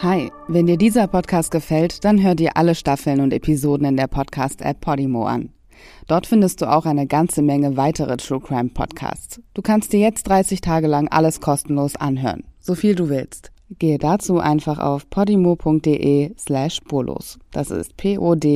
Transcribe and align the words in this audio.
Hi, 0.00 0.30
wenn 0.46 0.66
dir 0.66 0.76
dieser 0.76 1.08
Podcast 1.08 1.50
gefällt, 1.50 2.04
dann 2.04 2.22
hör 2.22 2.36
dir 2.36 2.56
alle 2.56 2.76
Staffeln 2.76 3.20
und 3.20 3.32
Episoden 3.32 3.84
in 3.84 3.96
der 3.96 4.06
Podcast-App 4.06 4.80
Podimo 4.80 5.26
an. 5.26 5.48
Dort 6.06 6.28
findest 6.28 6.62
du 6.62 6.70
auch 6.70 6.86
eine 6.86 7.08
ganze 7.08 7.42
Menge 7.42 7.76
weitere 7.76 8.16
True 8.16 8.38
Crime 8.38 8.68
Podcasts. 8.68 9.40
Du 9.54 9.62
kannst 9.62 9.92
dir 9.92 9.98
jetzt 9.98 10.28
30 10.28 10.60
Tage 10.60 10.86
lang 10.86 11.08
alles 11.08 11.40
kostenlos 11.40 11.96
anhören, 11.96 12.44
so 12.60 12.76
viel 12.76 12.94
du 12.94 13.08
willst. 13.08 13.50
Gehe 13.80 13.98
dazu 13.98 14.38
einfach 14.38 14.78
auf 14.78 15.10
podimo.de 15.10 16.32
slash 16.38 16.76
spurlos. 16.76 17.40
Das 17.50 17.72
ist 17.72 17.96
p-o-d-i-m-o.de 17.96 18.52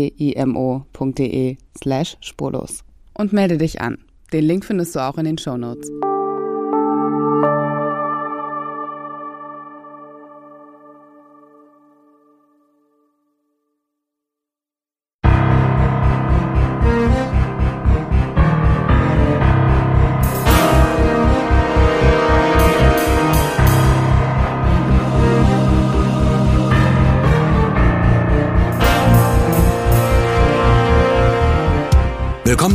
slash 1.77 2.19
spurlos. 2.21 2.85
Und 3.15 3.33
melde 3.33 3.59
dich 3.59 3.81
an. 3.81 3.99
Den 4.33 4.45
Link 4.45 4.65
findest 4.65 4.95
du 4.95 5.01
auch 5.01 5.19
in 5.19 5.25
den 5.25 5.39
Show 5.39 5.57
Notes. 5.57 5.91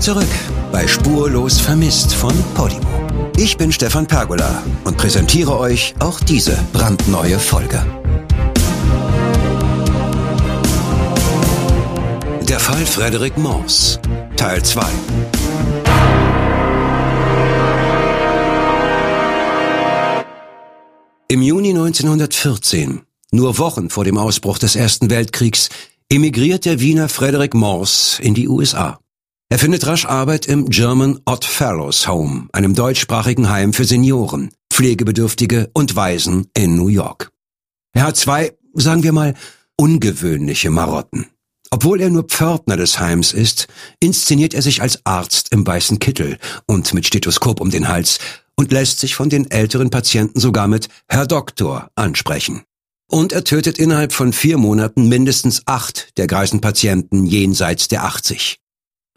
Zurück 0.07 0.29
bei 0.71 0.87
Spurlos 0.87 1.59
vermisst 1.59 2.13
von 2.13 2.33
Podimo. 2.53 2.87
Ich 3.35 3.57
bin 3.57 3.73
Stefan 3.73 4.07
Pergola 4.07 4.63
und 4.85 4.95
präsentiere 4.95 5.59
euch 5.59 5.95
auch 5.99 6.21
diese 6.21 6.57
brandneue 6.71 7.37
Folge. 7.37 7.85
Der 12.47 12.57
Fall 12.57 12.85
Frederick 12.85 13.37
Morse, 13.37 13.99
Teil 14.37 14.63
2. 14.63 14.85
Im 21.27 21.41
Juni 21.41 21.71
1914, 21.71 23.01
nur 23.31 23.57
Wochen 23.57 23.89
vor 23.89 24.05
dem 24.05 24.17
Ausbruch 24.17 24.57
des 24.57 24.77
Ersten 24.77 25.09
Weltkriegs, 25.09 25.67
emigriert 26.07 26.63
der 26.63 26.79
Wiener 26.79 27.09
Frederick 27.09 27.53
Morse 27.53 28.21
in 28.21 28.33
die 28.33 28.47
USA. 28.47 29.01
Er 29.49 29.59
findet 29.59 29.87
rasch 29.87 30.05
Arbeit 30.05 30.45
im 30.45 30.69
German 30.69 31.21
Odd 31.25 31.47
Fellows 31.47 32.05
Home, 32.05 32.49
einem 32.51 32.75
deutschsprachigen 32.75 33.49
Heim 33.49 33.71
für 33.71 33.85
Senioren, 33.85 34.51
Pflegebedürftige 34.69 35.69
und 35.73 35.95
Waisen 35.95 36.47
in 36.53 36.75
New 36.75 36.89
York. 36.89 37.31
Er 37.93 38.03
hat 38.03 38.17
zwei, 38.17 38.57
sagen 38.73 39.03
wir 39.03 39.13
mal, 39.13 39.35
ungewöhnliche 39.77 40.69
Marotten. 40.69 41.27
Obwohl 41.71 42.01
er 42.01 42.09
nur 42.09 42.23
Pförtner 42.23 42.75
des 42.75 42.99
Heims 42.99 43.31
ist, 43.31 43.67
inszeniert 44.01 44.53
er 44.53 44.61
sich 44.61 44.81
als 44.81 45.05
Arzt 45.05 45.53
im 45.53 45.65
weißen 45.65 45.99
Kittel 45.99 46.39
und 46.65 46.93
mit 46.93 47.07
Stethoskop 47.07 47.61
um 47.61 47.69
den 47.69 47.87
Hals 47.87 48.19
und 48.57 48.73
lässt 48.73 48.99
sich 48.99 49.15
von 49.15 49.29
den 49.29 49.49
älteren 49.49 49.89
Patienten 49.89 50.41
sogar 50.41 50.67
mit 50.67 50.89
Herr 51.07 51.25
Doktor 51.25 51.89
ansprechen. 51.95 52.63
Und 53.09 53.31
er 53.31 53.45
tötet 53.45 53.79
innerhalb 53.79 54.11
von 54.11 54.33
vier 54.33 54.57
Monaten 54.57 55.07
mindestens 55.07 55.61
acht 55.65 56.17
der 56.17 56.27
greisen 56.27 56.59
Patienten 56.59 57.25
jenseits 57.25 57.87
der 57.87 58.03
80 58.03 58.59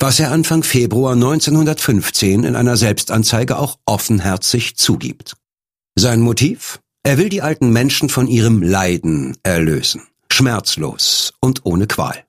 was 0.01 0.19
er 0.19 0.33
Anfang 0.33 0.63
Februar 0.63 1.13
1915 1.13 2.45
in 2.45 2.57
einer 2.57 2.79
Selbstanzeige 2.79 3.59
auch 3.59 3.79
offenherzig 3.85 4.77
zugibt. 4.77 5.35
Sein 5.95 6.21
Motiv? 6.21 6.81
Er 7.03 7.19
will 7.19 7.29
die 7.29 7.43
alten 7.43 7.71
Menschen 7.71 8.09
von 8.09 8.27
ihrem 8.27 8.63
Leiden 8.63 9.37
erlösen, 9.43 10.03
schmerzlos 10.33 11.35
und 11.41 11.65
ohne 11.65 11.87
Qual. 11.87 12.25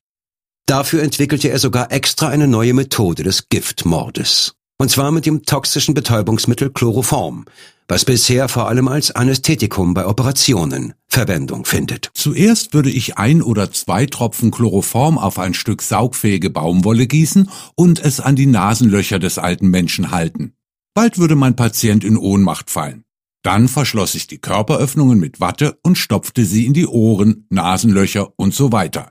Dafür 0.65 1.01
entwickelte 1.01 1.49
er 1.49 1.59
sogar 1.59 1.91
extra 1.91 2.27
eine 2.27 2.47
neue 2.47 2.73
Methode 2.73 3.23
des 3.23 3.47
Giftmordes. 3.49 4.53
Und 4.81 4.89
zwar 4.89 5.11
mit 5.11 5.27
dem 5.27 5.43
toxischen 5.43 5.93
Betäubungsmittel 5.93 6.71
Chloroform, 6.71 7.45
was 7.87 8.03
bisher 8.03 8.49
vor 8.49 8.67
allem 8.67 8.87
als 8.87 9.11
Anästhetikum 9.11 9.93
bei 9.93 10.07
Operationen 10.07 10.95
Verwendung 11.07 11.65
findet. 11.65 12.09
Zuerst 12.15 12.73
würde 12.73 12.89
ich 12.89 13.19
ein 13.19 13.43
oder 13.43 13.71
zwei 13.71 14.07
Tropfen 14.07 14.49
Chloroform 14.49 15.19
auf 15.19 15.37
ein 15.37 15.53
Stück 15.53 15.83
saugfähige 15.83 16.49
Baumwolle 16.49 17.05
gießen 17.05 17.47
und 17.75 17.99
es 17.99 18.19
an 18.19 18.35
die 18.35 18.47
Nasenlöcher 18.47 19.19
des 19.19 19.37
alten 19.37 19.67
Menschen 19.67 20.09
halten. 20.09 20.53
Bald 20.95 21.19
würde 21.19 21.35
mein 21.35 21.55
Patient 21.55 22.03
in 22.03 22.17
Ohnmacht 22.17 22.71
fallen. 22.71 23.03
Dann 23.43 23.67
verschloss 23.67 24.15
ich 24.15 24.25
die 24.25 24.39
Körperöffnungen 24.39 25.19
mit 25.19 25.39
Watte 25.39 25.77
und 25.83 25.99
stopfte 25.99 26.43
sie 26.43 26.65
in 26.65 26.73
die 26.73 26.87
Ohren, 26.87 27.45
Nasenlöcher 27.51 28.33
und 28.35 28.55
so 28.55 28.71
weiter. 28.71 29.10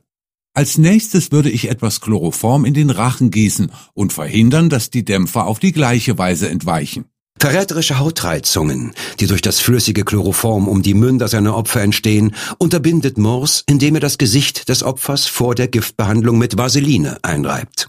Als 0.52 0.78
nächstes 0.78 1.30
würde 1.30 1.48
ich 1.50 1.68
etwas 1.68 2.00
Chloroform 2.00 2.64
in 2.64 2.74
den 2.74 2.90
Rachen 2.90 3.30
gießen 3.30 3.70
und 3.94 4.12
verhindern, 4.12 4.68
dass 4.68 4.90
die 4.90 5.04
Dämpfer 5.04 5.46
auf 5.46 5.60
die 5.60 5.72
gleiche 5.72 6.18
Weise 6.18 6.48
entweichen. 6.48 7.04
Verräterische 7.38 7.98
Hautreizungen, 7.98 8.92
die 9.18 9.26
durch 9.26 9.40
das 9.40 9.60
flüssige 9.60 10.04
Chloroform 10.04 10.68
um 10.68 10.82
die 10.82 10.92
Münder 10.92 11.28
seiner 11.28 11.56
Opfer 11.56 11.80
entstehen, 11.80 12.34
unterbindet 12.58 13.16
Morse, 13.16 13.62
indem 13.66 13.94
er 13.94 14.00
das 14.00 14.18
Gesicht 14.18 14.68
des 14.68 14.82
Opfers 14.82 15.26
vor 15.26 15.54
der 15.54 15.68
Giftbehandlung 15.68 16.36
mit 16.36 16.58
Vaseline 16.58 17.18
einreibt. 17.22 17.88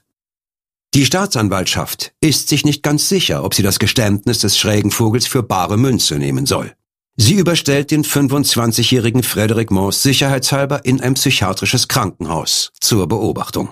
Die 0.94 1.06
Staatsanwaltschaft 1.06 2.14
ist 2.22 2.48
sich 2.48 2.64
nicht 2.64 2.84
ganz 2.84 3.10
sicher, 3.10 3.44
ob 3.44 3.54
sie 3.54 3.64
das 3.64 3.80
Geständnis 3.80 4.40
des 4.40 4.58
schrägen 4.58 4.92
Vogels 4.92 5.26
für 5.26 5.42
bare 5.42 5.78
Münze 5.78 6.18
nehmen 6.18 6.46
soll. 6.46 6.74
Sie 7.18 7.36
überstellt 7.36 7.92
den 7.92 8.04
25-jährigen 8.04 9.24
Frederick 9.24 9.70
Morse 9.70 10.00
sicherheitshalber 10.00 10.86
in 10.86 11.02
ein 11.02 11.14
psychiatrisches 11.14 11.88
Krankenhaus 11.88 12.72
zur 12.80 13.08
Beobachtung. 13.08 13.70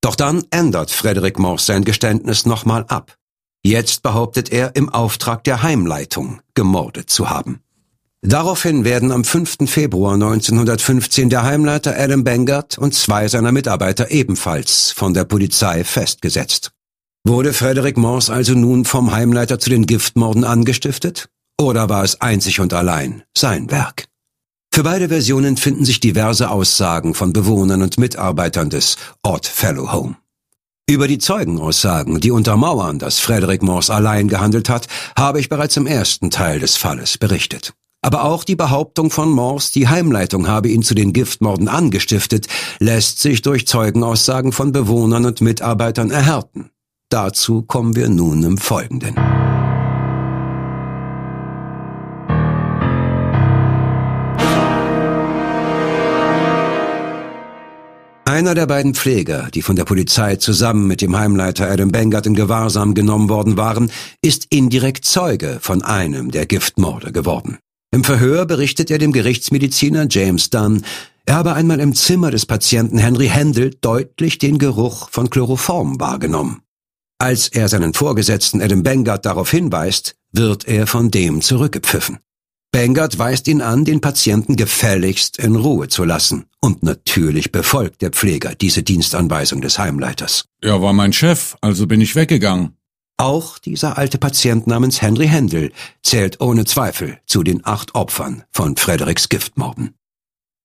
Doch 0.00 0.16
dann 0.16 0.44
ändert 0.50 0.90
Frederick 0.90 1.38
Morse 1.38 1.66
sein 1.66 1.84
Geständnis 1.84 2.44
nochmal 2.46 2.84
ab. 2.88 3.16
Jetzt 3.64 4.02
behauptet 4.02 4.50
er, 4.50 4.74
im 4.74 4.88
Auftrag 4.88 5.44
der 5.44 5.62
Heimleitung 5.62 6.40
gemordet 6.54 7.10
zu 7.10 7.30
haben. 7.30 7.60
Daraufhin 8.24 8.84
werden 8.84 9.10
am 9.10 9.24
5. 9.24 9.68
Februar 9.68 10.14
1915 10.14 11.28
der 11.28 11.42
Heimleiter 11.42 11.94
Adam 11.96 12.24
Bengert 12.24 12.78
und 12.78 12.94
zwei 12.94 13.28
seiner 13.28 13.52
Mitarbeiter 13.52 14.10
ebenfalls 14.10 14.92
von 14.92 15.12
der 15.12 15.24
Polizei 15.24 15.84
festgesetzt. 15.84 16.70
Wurde 17.24 17.52
Frederick 17.52 17.96
Morse 17.96 18.32
also 18.32 18.54
nun 18.54 18.84
vom 18.84 19.12
Heimleiter 19.12 19.58
zu 19.58 19.70
den 19.70 19.86
Giftmorden 19.86 20.44
angestiftet? 20.44 21.28
Oder 21.60 21.88
war 21.88 22.04
es 22.04 22.20
einzig 22.20 22.60
und 22.60 22.72
allein 22.72 23.22
sein 23.36 23.70
Werk? 23.70 24.06
Für 24.74 24.82
beide 24.82 25.08
Versionen 25.08 25.56
finden 25.58 25.84
sich 25.84 26.00
diverse 26.00 26.50
Aussagen 26.50 27.14
von 27.14 27.32
Bewohnern 27.32 27.82
und 27.82 27.98
Mitarbeitern 27.98 28.70
des 28.70 28.96
Odd 29.22 29.46
Fellow 29.46 29.92
Home. 29.92 30.16
Über 30.88 31.08
die 31.08 31.18
Zeugenaussagen, 31.18 32.20
die 32.20 32.30
untermauern, 32.30 32.98
dass 32.98 33.20
Frederick 33.20 33.62
Morse 33.62 33.94
allein 33.94 34.28
gehandelt 34.28 34.68
hat, 34.68 34.88
habe 35.16 35.40
ich 35.40 35.48
bereits 35.48 35.76
im 35.76 35.86
ersten 35.86 36.30
Teil 36.30 36.58
des 36.58 36.76
Falles 36.76 37.18
berichtet. 37.18 37.74
Aber 38.00 38.24
auch 38.24 38.42
die 38.42 38.56
Behauptung 38.56 39.10
von 39.10 39.30
Morse, 39.30 39.72
die 39.72 39.88
Heimleitung 39.88 40.48
habe 40.48 40.68
ihn 40.68 40.82
zu 40.82 40.94
den 40.94 41.12
Giftmorden 41.12 41.68
angestiftet, 41.68 42.48
lässt 42.80 43.20
sich 43.20 43.42
durch 43.42 43.66
Zeugenaussagen 43.66 44.52
von 44.52 44.72
Bewohnern 44.72 45.24
und 45.24 45.40
Mitarbeitern 45.40 46.10
erhärten. 46.10 46.70
Dazu 47.10 47.62
kommen 47.62 47.94
wir 47.94 48.08
nun 48.08 48.42
im 48.42 48.58
Folgenden. 48.58 49.14
Einer 58.32 58.54
der 58.54 58.66
beiden 58.66 58.94
Pfleger, 58.94 59.50
die 59.52 59.60
von 59.60 59.76
der 59.76 59.84
Polizei 59.84 60.36
zusammen 60.36 60.86
mit 60.86 61.02
dem 61.02 61.14
Heimleiter 61.14 61.70
Adam 61.70 61.92
Bengert 61.92 62.26
in 62.26 62.34
Gewahrsam 62.34 62.94
genommen 62.94 63.28
worden 63.28 63.58
waren, 63.58 63.92
ist 64.22 64.46
indirekt 64.48 65.04
Zeuge 65.04 65.58
von 65.60 65.82
einem 65.82 66.30
der 66.30 66.46
Giftmorde 66.46 67.12
geworden. 67.12 67.58
Im 67.90 68.04
Verhör 68.04 68.46
berichtet 68.46 68.90
er 68.90 68.96
dem 68.96 69.12
Gerichtsmediziner 69.12 70.06
James 70.08 70.48
Dunn, 70.48 70.82
er 71.26 71.34
habe 71.34 71.52
einmal 71.52 71.78
im 71.78 71.94
Zimmer 71.94 72.30
des 72.30 72.46
Patienten 72.46 72.96
Henry 72.96 73.28
Händel 73.28 73.74
deutlich 73.82 74.38
den 74.38 74.56
Geruch 74.56 75.10
von 75.10 75.28
Chloroform 75.28 76.00
wahrgenommen. 76.00 76.62
Als 77.18 77.48
er 77.48 77.68
seinen 77.68 77.92
Vorgesetzten 77.92 78.62
Adam 78.62 78.82
Bengert 78.82 79.26
darauf 79.26 79.50
hinweist, 79.50 80.14
wird 80.32 80.66
er 80.66 80.86
von 80.86 81.10
dem 81.10 81.42
zurückgepfiffen. 81.42 82.18
Bengert 82.72 83.18
weist 83.18 83.48
ihn 83.48 83.60
an, 83.60 83.84
den 83.84 84.00
Patienten 84.00 84.56
gefälligst 84.56 85.38
in 85.38 85.56
Ruhe 85.56 85.88
zu 85.88 86.04
lassen. 86.04 86.46
Und 86.58 86.82
natürlich 86.82 87.52
befolgt 87.52 88.00
der 88.00 88.10
Pfleger 88.10 88.54
diese 88.54 88.82
Dienstanweisung 88.82 89.60
des 89.60 89.78
Heimleiters. 89.78 90.46
Er 90.62 90.80
war 90.80 90.94
mein 90.94 91.12
Chef, 91.12 91.54
also 91.60 91.86
bin 91.86 92.00
ich 92.00 92.16
weggegangen. 92.16 92.78
Auch 93.18 93.58
dieser 93.58 93.98
alte 93.98 94.16
Patient 94.16 94.66
namens 94.66 95.02
Henry 95.02 95.28
Händel 95.28 95.70
zählt 96.02 96.40
ohne 96.40 96.64
Zweifel 96.64 97.18
zu 97.26 97.42
den 97.42 97.64
acht 97.64 97.94
Opfern 97.94 98.44
von 98.50 98.76
Fredericks 98.78 99.28
Giftmorden. 99.28 99.94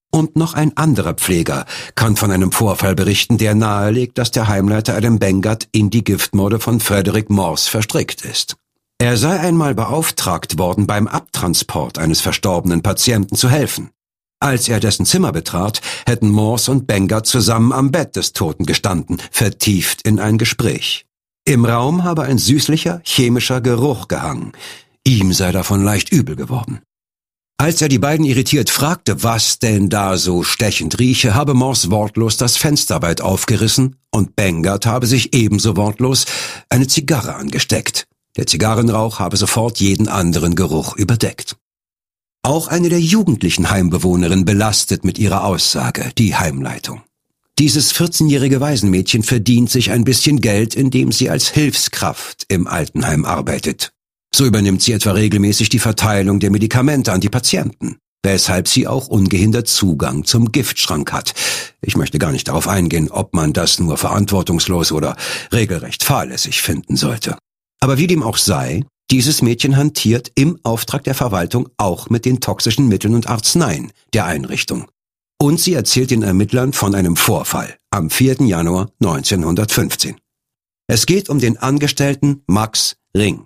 Und 0.10 0.38
noch 0.38 0.54
ein 0.54 0.76
anderer 0.78 1.14
Pfleger 1.14 1.66
kann 1.96 2.16
von 2.16 2.32
einem 2.32 2.54
Vorfall 2.54 2.96
berichten, 2.96 3.38
der 3.38 3.54
nahelegt, 3.54 4.18
dass 4.18 4.32
der 4.32 4.48
Heimleiter 4.48 4.96
Adam 4.96 5.20
Bengert 5.20 5.68
in 5.74 5.90
die 5.90 6.06
Giftmorde 6.06 6.62
von 6.62 6.80
Frederick 6.80 7.30
Morse 7.30 7.70
verstrickt 7.70 8.24
ist. 8.24 8.56
Er 9.00 9.16
sei 9.16 9.40
einmal 9.40 9.76
beauftragt 9.76 10.58
worden, 10.58 10.88
beim 10.88 11.08
Abtransport 11.08 12.00
eines 12.00 12.20
verstorbenen 12.20 12.82
Patienten 12.82 13.36
zu 13.36 13.50
helfen. 13.50 13.92
Als 14.40 14.70
er 14.70 14.80
dessen 14.80 15.06
Zimmer 15.06 15.32
betrat, 15.32 15.82
hätten 16.06 16.30
Morse 16.30 16.72
und 16.72 16.88
Benger 16.88 17.24
zusammen 17.24 17.72
am 17.72 17.92
Bett 17.92 18.16
des 18.16 18.34
Toten 18.34 18.66
gestanden, 18.66 19.18
vertieft 19.32 20.02
in 20.02 20.20
ein 20.20 20.38
Gespräch. 20.38 21.06
Im 21.46 21.66
Raum 21.66 22.04
habe 22.04 22.24
ein 22.24 22.38
süßlicher, 22.38 23.02
chemischer 23.04 23.62
Geruch 23.62 24.08
gehangen. 24.08 24.52
Ihm 25.06 25.32
sei 25.32 25.52
davon 25.52 25.84
leicht 25.84 26.12
übel 26.12 26.36
geworden. 26.36 26.82
Als 27.60 27.82
er 27.82 27.90
die 27.90 28.00
beiden 28.00 28.26
irritiert 28.26 28.70
fragte, 28.70 29.24
was 29.24 29.58
denn 29.58 29.90
da 29.90 30.18
so 30.18 30.44
stechend 30.44 31.00
rieche, 31.00 31.34
habe 31.34 31.54
Morse 31.56 31.90
wortlos 31.90 32.38
das 32.38 32.58
Fenster 32.58 33.02
weit 33.02 33.22
aufgerissen 33.22 33.96
und 34.12 34.36
Bengert 34.36 34.86
habe 34.86 35.08
sich 35.08 35.34
ebenso 35.34 35.76
wortlos 35.76 36.26
eine 36.70 36.88
Zigarre 36.88 37.36
angesteckt. 37.36 38.08
Der 38.38 38.48
Zigarrenrauch 38.48 39.20
habe 39.20 39.36
sofort 39.36 39.80
jeden 39.80 40.08
anderen 40.08 40.56
Geruch 40.56 40.96
überdeckt. 40.96 41.58
Auch 42.44 42.68
eine 42.68 42.88
der 42.88 43.02
jugendlichen 43.02 43.72
Heimbewohnerinnen 43.72 44.46
belastet 44.46 45.04
mit 45.04 45.20
ihrer 45.20 45.44
Aussage 45.44 46.12
die 46.18 46.36
Heimleitung. 46.36 47.02
Dieses 47.60 47.94
14-jährige 47.96 48.62
Waisenmädchen 48.62 49.24
verdient 49.24 49.72
sich 49.72 49.90
ein 49.90 50.04
bisschen 50.04 50.40
Geld, 50.40 50.76
indem 50.76 51.12
sie 51.12 51.32
als 51.32 51.50
Hilfskraft 51.50 52.46
im 52.48 52.68
Altenheim 52.68 53.26
arbeitet. 53.26 53.92
So 54.34 54.46
übernimmt 54.46 54.84
sie 54.84 54.92
etwa 54.92 55.14
regelmäßig 55.14 55.70
die 55.70 55.80
Verteilung 55.80 56.40
der 56.40 56.52
Medikamente 56.52 57.12
an 57.12 57.22
die 57.22 57.30
Patienten, 57.30 57.98
weshalb 58.24 58.68
sie 58.68 58.86
auch 58.86 59.08
ungehindert 59.08 59.68
Zugang 59.68 60.24
zum 60.24 60.52
Giftschrank 60.52 61.12
hat. 61.12 61.34
Ich 61.82 61.98
möchte 61.98 62.20
gar 62.20 62.32
nicht 62.32 62.48
darauf 62.48 62.68
eingehen, 62.68 63.10
ob 63.10 63.34
man 63.34 63.54
das 63.54 63.80
nur 63.80 63.98
verantwortungslos 63.98 64.92
oder 64.92 65.16
regelrecht 65.52 66.04
fahrlässig 66.04 66.62
finden 66.62 66.96
sollte. 66.96 67.38
Aber 67.80 67.98
wie 67.98 68.08
dem 68.08 68.24
auch 68.24 68.38
sei, 68.38 68.84
dieses 69.10 69.42
Mädchen 69.42 69.78
hantiert 69.78 70.32
im 70.36 70.60
Auftrag 70.64 71.04
der 71.04 71.16
Verwaltung 71.16 71.70
auch 71.78 72.10
mit 72.10 72.26
den 72.26 72.42
toxischen 72.42 72.88
Mitteln 72.88 73.16
und 73.16 73.28
Arzneien 73.28 73.92
der 74.14 74.26
Einrichtung. 74.26 74.88
Und 75.40 75.60
sie 75.60 75.74
erzählt 75.74 76.12
den 76.12 76.24
Ermittlern 76.24 76.74
von 76.74 76.96
einem 76.96 77.16
Vorfall 77.16 77.78
am 77.92 78.10
4. 78.10 78.42
Januar 78.42 78.90
1915. 79.02 80.18
Es 80.88 81.06
geht 81.06 81.30
um 81.30 81.40
den 81.40 81.58
Angestellten 81.58 82.44
Max 82.48 82.98
Ring. 83.16 83.46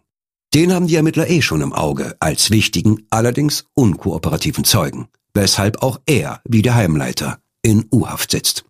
Den 0.54 0.74
haben 0.74 0.88
die 0.88 0.96
Ermittler 0.96 1.30
eh 1.30 1.42
schon 1.42 1.62
im 1.62 1.74
Auge, 1.74 2.16
als 2.20 2.50
wichtigen, 2.50 3.06
allerdings 3.10 3.66
unkooperativen 3.74 4.64
Zeugen, 4.64 5.08
weshalb 5.34 5.82
auch 5.82 6.00
er, 6.06 6.42
wie 6.48 6.62
der 6.62 6.76
Heimleiter, 6.76 7.40
in 7.62 7.86
U-Haft 7.92 8.32
sitzt. 8.32 8.66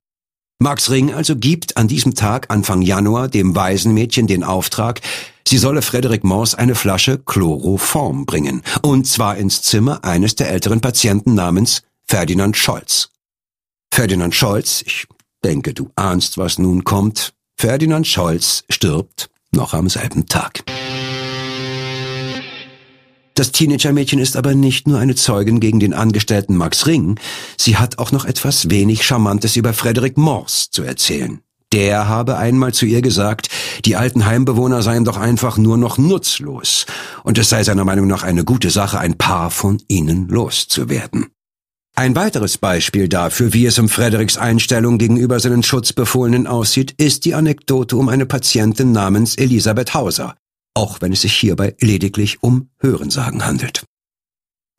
Max 0.60 0.92
Ring 0.92 1.12
also 1.12 1.36
gibt 1.36 1.78
an 1.78 1.88
diesem 1.88 2.13
Tag 2.13 2.52
Anfang 2.52 2.84
Januar 2.84 3.30
dem 3.30 3.56
Waisenmädchen 3.56 4.28
den 4.28 4.44
Auftrag, 4.44 5.02
sie 5.51 5.57
solle 5.57 5.81
Frederik 5.81 6.24
Morse 6.24 6.57
eine 6.57 6.75
Flasche 6.75 7.18
Chloroform 7.18 8.25
bringen, 8.25 8.62
und 8.83 9.06
zwar 9.06 9.36
ins 9.36 9.62
Zimmer 9.62 10.06
eines 10.06 10.36
der 10.36 10.50
älteren 10.50 10.80
Patienten 10.80 11.33
namens 11.33 11.83
Ferdinand 12.07 12.56
Scholz. 12.56 13.09
Ferdinand 13.94 14.33
Scholz, 14.33 14.81
ich 14.86 15.07
denke, 15.44 15.74
du 15.74 15.89
ahnst, 15.95 16.38
was 16.38 16.57
nun 16.57 16.86
kommt, 16.86 17.33
Ferdinand 17.57 18.07
Scholz 18.07 18.63
stirbt 18.69 19.30
noch 19.51 19.74
am 19.74 19.89
selben 19.89 20.25
Tag. 20.25 20.63
Das 23.36 23.51
Teenagermädchen 23.51 24.19
ist 24.19 24.38
aber 24.38 24.56
nicht 24.56 24.88
nur 24.88 25.00
eine 25.00 25.15
Zeugin 25.15 25.59
gegen 25.59 25.81
den 25.81 25.94
Angestellten 25.94 26.56
Max 26.56 26.88
Ring, 26.88 27.19
sie 27.57 27.75
hat 27.75 28.00
auch 28.00 28.13
noch 28.13 28.24
etwas 28.24 28.69
wenig 28.69 29.03
Charmantes 29.06 29.57
über 29.57 29.74
Frederik 29.74 30.18
Morse 30.18 30.69
zu 30.71 30.83
erzählen. 30.83 31.42
Der 31.74 32.08
habe 32.08 32.38
einmal 32.38 32.74
zu 32.74 32.86
ihr 32.86 33.02
gesagt, 33.02 33.50
die 33.86 33.96
alten 33.96 34.26
Heimbewohner 34.26 34.82
seien 34.82 35.06
doch 35.06 35.18
einfach 35.18 35.58
nur 35.58 35.78
noch 35.78 35.98
nutzlos, 35.98 36.86
und 37.24 37.38
es 37.38 37.50
sei 37.50 37.64
seiner 37.64 37.86
Meinung 37.86 38.08
nach 38.08 38.24
eine 38.24 38.44
gute 38.44 38.70
Sache, 38.70 39.00
ein 39.00 39.18
paar 39.18 39.52
von 39.52 39.82
ihnen 39.88 40.28
loszuwerden. 40.28 41.28
Ein 41.96 42.16
weiteres 42.16 42.58
Beispiel 42.58 43.10
dafür, 43.10 43.54
wie 43.54 43.66
es 43.66 43.78
um 43.78 43.90
Frederiks 43.90 44.38
Einstellung 44.38 44.98
gegenüber 44.98 45.40
seinen 45.40 45.62
Schutzbefohlenen 45.62 46.48
aussieht, 46.48 46.94
ist 46.98 47.26
die 47.26 47.36
Anekdote 47.36 47.98
um 47.98 48.10
eine 48.10 48.26
Patientin 48.26 48.92
namens 48.92 49.36
Elisabeth 49.36 49.94
Hauser, 49.94 50.36
auch 50.74 51.02
wenn 51.02 51.12
es 51.12 51.22
sich 51.22 51.34
hierbei 51.34 51.76
lediglich 51.80 52.42
um 52.42 52.70
Hörensagen 52.80 53.46
handelt. 53.46 53.84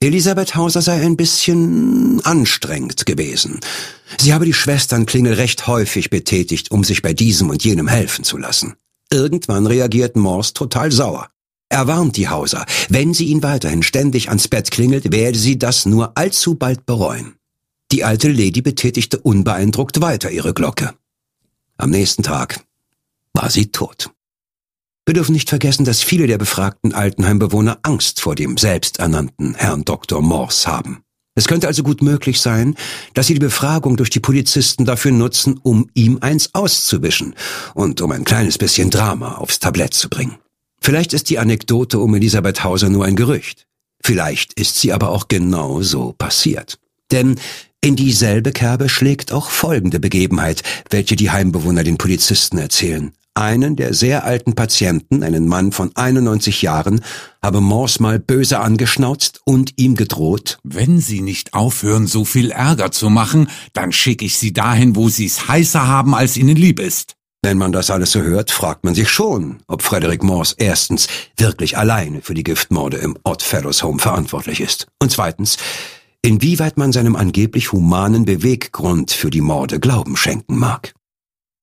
Elisabeth 0.02 0.56
Hauser 0.56 0.82
sei 0.82 1.00
ein 1.00 1.16
bisschen 1.16 2.20
anstrengend 2.25 3.06
gewesen. 3.06 3.60
Sie 4.19 4.34
habe 4.34 4.44
die 4.44 4.52
Schwesternklingel 4.52 5.34
recht 5.34 5.69
häufig 5.69 6.10
betätigt, 6.10 6.72
um 6.72 6.82
sich 6.82 7.02
bei 7.02 7.12
diesem 7.12 7.50
und 7.50 7.62
jenem 7.64 7.87
helfen 7.87 8.25
zu 8.25 8.37
lassen. 8.37 8.75
Irgendwann 9.10 9.66
reagiert 9.66 10.16
Morse 10.16 10.54
total 10.54 10.90
sauer. 10.90 11.28
Er 11.69 11.87
warnt 11.87 12.16
die 12.16 12.28
Hauser, 12.28 12.66
wenn 12.88 13.14
sie 13.14 13.26
ihn 13.26 13.43
weiterhin 13.43 13.82
ständig 13.82 14.28
ans 14.28 14.49
Bett 14.49 14.70
klingelt, 14.70 15.12
werde 15.12 15.38
sie 15.38 15.58
das 15.58 15.87
nur 15.87 16.19
allzu 16.19 16.56
bald 16.56 16.84
bereuen. 16.84 17.37
Die 17.93 18.02
alte 18.02 18.28
Lady 18.28 18.60
betätigte 18.60 19.19
unbeeindruckt 19.19 20.00
weiter 20.00 20.31
ihre 20.31 20.52
Glocke. 20.52 20.94
Am 21.76 21.90
nächsten 21.90 22.22
Tag 22.22 22.64
war 23.34 23.50
sie 23.50 23.70
tot. 23.70 24.10
Wir 25.04 25.14
dürfen 25.14 25.32
nicht 25.32 25.49
vergessen, 25.49 25.84
dass 25.84 26.02
viele 26.02 26.28
der 26.28 26.38
befragten 26.38 26.94
Altenheimbewohner 26.94 27.78
Angst 27.82 28.20
vor 28.20 28.37
dem 28.37 28.56
selbsternannten 28.56 29.54
Herrn 29.54 29.84
Dr. 29.84 30.22
Morse 30.22 30.69
haben. 30.69 31.02
Es 31.34 31.49
könnte 31.49 31.66
also 31.66 31.82
gut 31.82 32.02
möglich 32.02 32.40
sein, 32.40 32.76
dass 33.14 33.26
sie 33.26 33.34
die 33.34 33.40
Befragung 33.40 33.96
durch 33.96 34.10
die 34.10 34.20
Polizisten 34.20 34.84
dafür 34.84 35.10
nutzen, 35.10 35.58
um 35.62 35.88
ihm 35.94 36.19
eins 36.20 36.50
auszuwischen 36.52 37.34
und 37.75 38.00
um 38.00 38.12
ein 38.12 38.25
kleines 38.25 38.58
bisschen 38.58 38.90
Drama 38.90 39.37
aufs 39.37 39.58
Tablett 39.58 39.94
zu 39.94 40.08
bringen. 40.08 40.37
Vielleicht 40.81 41.14
ist 41.14 41.31
die 41.31 41.38
Anekdote 41.38 41.98
um 41.98 42.14
Elisabeth 42.14 42.62
Hauser 42.62 42.88
nur 42.88 43.05
ein 43.05 43.16
Gerücht. 43.16 43.66
Vielleicht 44.05 44.52
ist 44.52 44.81
sie 44.81 44.93
aber 44.93 45.08
auch 45.08 45.26
genau 45.26 45.82
so 45.82 46.12
passiert. 46.12 46.78
Denn 47.10 47.40
in 47.81 47.96
dieselbe 47.96 48.52
Kerbe 48.52 48.88
schlägt 48.88 49.32
auch 49.32 49.50
folgende 49.50 49.98
Begebenheit, 49.98 50.62
welche 50.90 51.16
die 51.16 51.31
Heimbewohner 51.31 51.82
den 51.82 51.98
Polizisten 51.98 52.58
erzählen. 52.58 53.12
Einen 53.34 53.76
der 53.76 53.94
sehr 53.94 54.25
alten 54.25 54.55
Patienten, 54.55 55.23
einen 55.23 55.49
Mann 55.49 55.73
von 55.73 55.90
91 55.94 56.61
Jahren, 56.61 57.00
habe 57.43 57.62
Morse 57.62 58.02
mal 58.02 58.19
böse 58.19 58.61
angeschnauzt 58.61 59.40
und 59.46 59.73
ihm 59.76 59.94
gedroht, 59.94 60.58
Wenn 60.64 61.00
Sie 61.00 61.23
nicht 61.23 61.55
aufhören, 61.55 62.06
so 62.06 62.26
viel 62.26 62.50
Ärger 62.50 62.90
zu 62.90 63.08
machen, 63.08 63.49
dann 63.73 63.90
schicke 63.90 64.26
ich 64.26 64.37
Sie 64.37 64.52
dahin, 64.52 64.96
wo 64.96 65.08
Sie's 65.08 65.49
heißer 65.49 65.87
haben, 65.87 66.14
als 66.14 66.37
Ihnen 66.37 66.56
lieb 66.56 66.79
ist. 66.79 67.17
Wenn 67.40 67.56
man 67.56 67.73
das 67.73 67.90
alles 67.90 68.12
so 68.12 68.20
hört, 68.20 68.50
fragt 68.50 68.84
man 68.84 68.94
sich 68.94 69.08
schon, 69.08 69.62
ob 69.67 69.82
Frederick 69.82 70.23
Morse 70.23 70.55
erstens 70.58 71.08
wirklich 71.38 71.79
alleine 71.79 72.20
für 72.20 72.34
die 72.34 72.44
Giftmorde 72.44 72.99
im 72.99 73.17
Oddfellows 73.25 73.82
Home 73.82 73.99
verantwortlich 73.99 74.61
ist 74.61 74.87
und 75.00 75.11
zweitens, 75.11 75.56
inwieweit 76.20 76.77
man 76.77 76.93
seinem 76.93 77.17
angeblich 77.17 77.72
humanen 77.72 78.27
Beweggrund 78.27 79.10
für 79.10 79.31
die 79.31 79.41
Morde 79.41 79.81
Glauben 79.81 80.17
schenken 80.17 80.56
mag. 80.56 80.94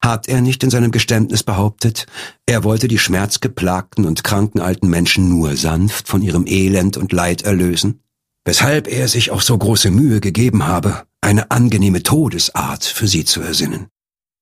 Hat 0.01 0.29
er 0.29 0.41
nicht 0.41 0.63
in 0.63 0.69
seinem 0.69 0.91
Geständnis 0.91 1.43
behauptet, 1.43 2.05
er 2.45 2.63
wollte 2.63 2.87
die 2.87 2.99
schmerzgeplagten 2.99 4.05
und 4.05 4.23
kranken 4.23 4.61
alten 4.61 4.87
Menschen 4.87 5.27
nur 5.29 5.57
sanft 5.57 6.07
von 6.07 6.21
ihrem 6.21 6.47
Elend 6.47 6.95
und 6.95 7.11
Leid 7.11 7.41
erlösen? 7.41 8.01
Weshalb 8.45 8.87
er 8.87 9.07
sich 9.07 9.31
auch 9.31 9.41
so 9.41 9.57
große 9.57 9.91
Mühe 9.91 10.21
gegeben 10.21 10.65
habe, 10.65 11.03
eine 11.21 11.51
angenehme 11.51 12.01
Todesart 12.01 12.85
für 12.85 13.07
sie 13.07 13.25
zu 13.25 13.41
ersinnen. 13.41 13.87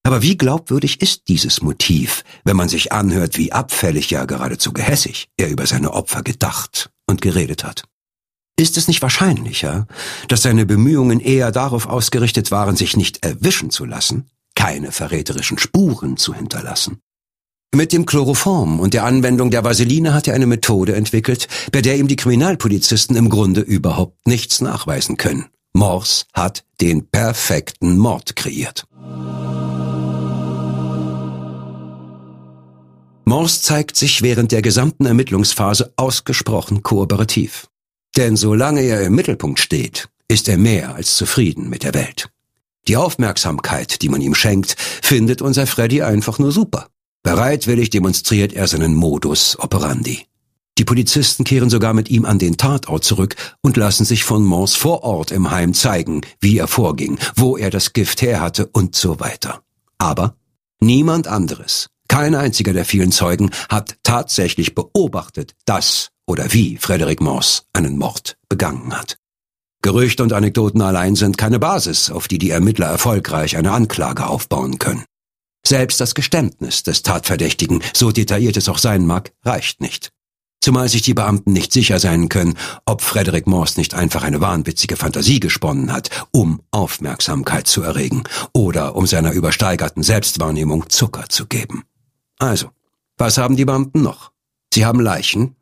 Aber 0.03 0.21
wie 0.21 0.37
glaubwürdig 0.37 1.01
ist 1.01 1.27
dieses 1.27 1.61
Motiv, 1.61 2.23
wenn 2.45 2.55
man 2.55 2.69
sich 2.69 2.93
anhört, 2.93 3.37
wie 3.37 3.51
abfällig, 3.51 4.09
ja 4.09 4.25
geradezu 4.25 4.71
gehässig 4.71 5.27
er 5.35 5.49
über 5.49 5.65
seine 5.65 5.91
Opfer 5.91 6.21
gedacht 6.21 6.91
und 7.07 7.21
geredet 7.21 7.63
hat? 7.63 7.83
Ist 8.57 8.77
es 8.77 8.87
nicht 8.87 9.01
wahrscheinlicher, 9.01 9.87
dass 10.29 10.43
seine 10.43 10.65
Bemühungen 10.65 11.19
eher 11.19 11.51
darauf 11.51 11.87
ausgerichtet 11.87 12.51
waren, 12.51 12.75
sich 12.75 12.95
nicht 12.95 13.25
erwischen 13.25 13.69
zu 13.69 13.83
lassen, 13.83 14.29
keine 14.57 14.91
verräterischen 14.91 15.59
Spuren 15.59 16.17
zu 16.17 16.33
hinterlassen. 16.33 16.99
Mit 17.73 17.93
dem 17.93 18.05
Chloroform 18.07 18.79
und 18.79 18.93
der 18.95 19.05
Anwendung 19.05 19.51
der 19.51 19.63
Vaseline 19.63 20.13
hat 20.13 20.27
er 20.27 20.33
eine 20.33 20.47
Methode 20.47 20.95
entwickelt, 20.95 21.47
bei 21.71 21.81
der 21.81 21.97
ihm 21.97 22.07
die 22.07 22.15
Kriminalpolizisten 22.15 23.15
im 23.15 23.29
Grunde 23.29 23.61
überhaupt 23.61 24.27
nichts 24.27 24.59
nachweisen 24.59 25.17
können. 25.17 25.45
Morse 25.73 26.25
hat 26.33 26.63
den 26.81 27.07
perfekten 27.07 27.97
Mord 27.97 28.35
kreiert. 28.35 28.85
Morse 33.25 33.61
zeigt 33.61 33.95
sich 33.95 34.23
während 34.23 34.51
der 34.51 34.63
gesamten 34.63 35.05
Ermittlungsphase 35.05 35.93
ausgesprochen 35.97 36.81
kooperativ. 36.81 37.67
Denn 38.15 38.37
solange 38.37 38.81
er 38.81 39.01
im 39.01 39.13
Mittelpunkt 39.13 39.59
steht, 39.59 40.09
ist 40.27 40.49
er 40.49 40.57
mehr 40.57 40.95
als 40.95 41.15
zufrieden 41.15 41.69
mit 41.69 41.83
der 41.83 41.93
Welt. 41.93 42.31
Die 42.87 42.97
Aufmerksamkeit, 42.97 44.01
die 44.01 44.09
man 44.09 44.21
ihm 44.21 44.33
schenkt, 44.33 44.75
findet 44.77 45.41
unser 45.41 45.67
Freddy 45.67 46.01
einfach 46.01 46.39
nur 46.39 46.51
super. 46.51 46.87
Bereitwillig 47.23 47.89
demonstriert 47.89 48.53
er 48.53 48.67
seinen 48.67 48.95
Modus 48.95 49.59
operandi. 49.59 50.25
Die 50.77 50.85
Polizisten 50.85 51.43
kehren 51.43 51.69
sogar 51.69 51.93
mit 51.93 52.09
ihm 52.09 52.23
an 52.23 52.39
den 52.39 52.55
Tatort 52.55 53.03
zurück 53.03 53.35
und 53.61 53.77
lassen 53.77 54.05
sich 54.05 54.23
von 54.23 54.43
Mons 54.43 54.75
vor 54.75 55.03
Ort 55.03 55.31
im 55.31 55.49
Heim 55.51 55.73
zeigen, 55.73 56.21
wie 56.39 56.59
er 56.59 56.67
vorging, 56.67 57.17
wo 57.35 57.57
er 57.57 57.71
das 57.71 57.93
Gift 57.93 58.21
her 58.21 58.39
hatte 58.39 58.67
und 58.67 58.95
so 58.95 59.19
weiter. 59.19 59.61
Aber 59.97 60.35
niemand 60.79 61.27
anderes, 61.27 61.87
kein 62.07 62.35
einziger 62.35 62.73
der 62.73 62.85
vielen 62.85 63.11
Zeugen 63.11 63.49
hat 63.69 63.97
tatsächlich 64.03 64.75
beobachtet, 64.75 65.55
dass 65.65 66.09
oder 66.27 66.53
wie 66.53 66.77
Frederick 66.77 67.21
Mons 67.21 67.65
einen 67.73 67.97
Mord 67.97 68.37
begangen 68.47 68.95
hat. 68.97 69.17
Gerüchte 69.81 70.23
und 70.23 70.33
Anekdoten 70.33 70.81
allein 70.81 71.15
sind 71.15 71.37
keine 71.37 71.59
Basis, 71.59 72.09
auf 72.09 72.27
die 72.27 72.39
die 72.39 72.49
Ermittler 72.49 72.87
erfolgreich 72.87 73.57
eine 73.57 73.71
Anklage 73.71 74.27
aufbauen 74.27 74.79
können. 74.79 75.05
Selbst 75.65 75.99
das 75.99 76.15
Geständnis 76.15 76.83
des 76.83 77.03
Tatverdächtigen, 77.03 77.81
so 77.93 78.11
detailliert 78.11 78.57
es 78.57 78.69
auch 78.69 78.77
sein 78.77 79.05
mag, 79.05 79.33
reicht 79.43 79.81
nicht. 79.81 80.11
Zumal 80.61 80.89
sich 80.89 81.01
die 81.01 81.13
Beamten 81.13 81.53
nicht 81.53 81.71
sicher 81.71 81.99
sein 81.99 82.29
können, 82.29 82.57
ob 82.85 83.01
Frederick 83.01 83.47
Morse 83.47 83.79
nicht 83.79 83.93
einfach 83.93 84.23
eine 84.23 84.41
wahnwitzige 84.41 84.95
Fantasie 84.97 85.39
gesponnen 85.39 85.93
hat, 85.93 86.09
um 86.31 86.61
Aufmerksamkeit 86.71 87.67
zu 87.67 87.83
erregen 87.83 88.23
oder 88.53 88.95
um 88.95 89.05
seiner 89.05 89.31
übersteigerten 89.31 90.03
Selbstwahrnehmung 90.03 90.89
Zucker 90.89 91.29
zu 91.29 91.45
geben. 91.45 91.83
Also, 92.39 92.71
was 93.17 93.37
haben 93.37 93.55
die 93.55 93.65
Beamten 93.65 94.01
noch? 94.01 94.31
Sie 94.73 94.85
haben 94.85 94.99
Leichen, 94.99 95.55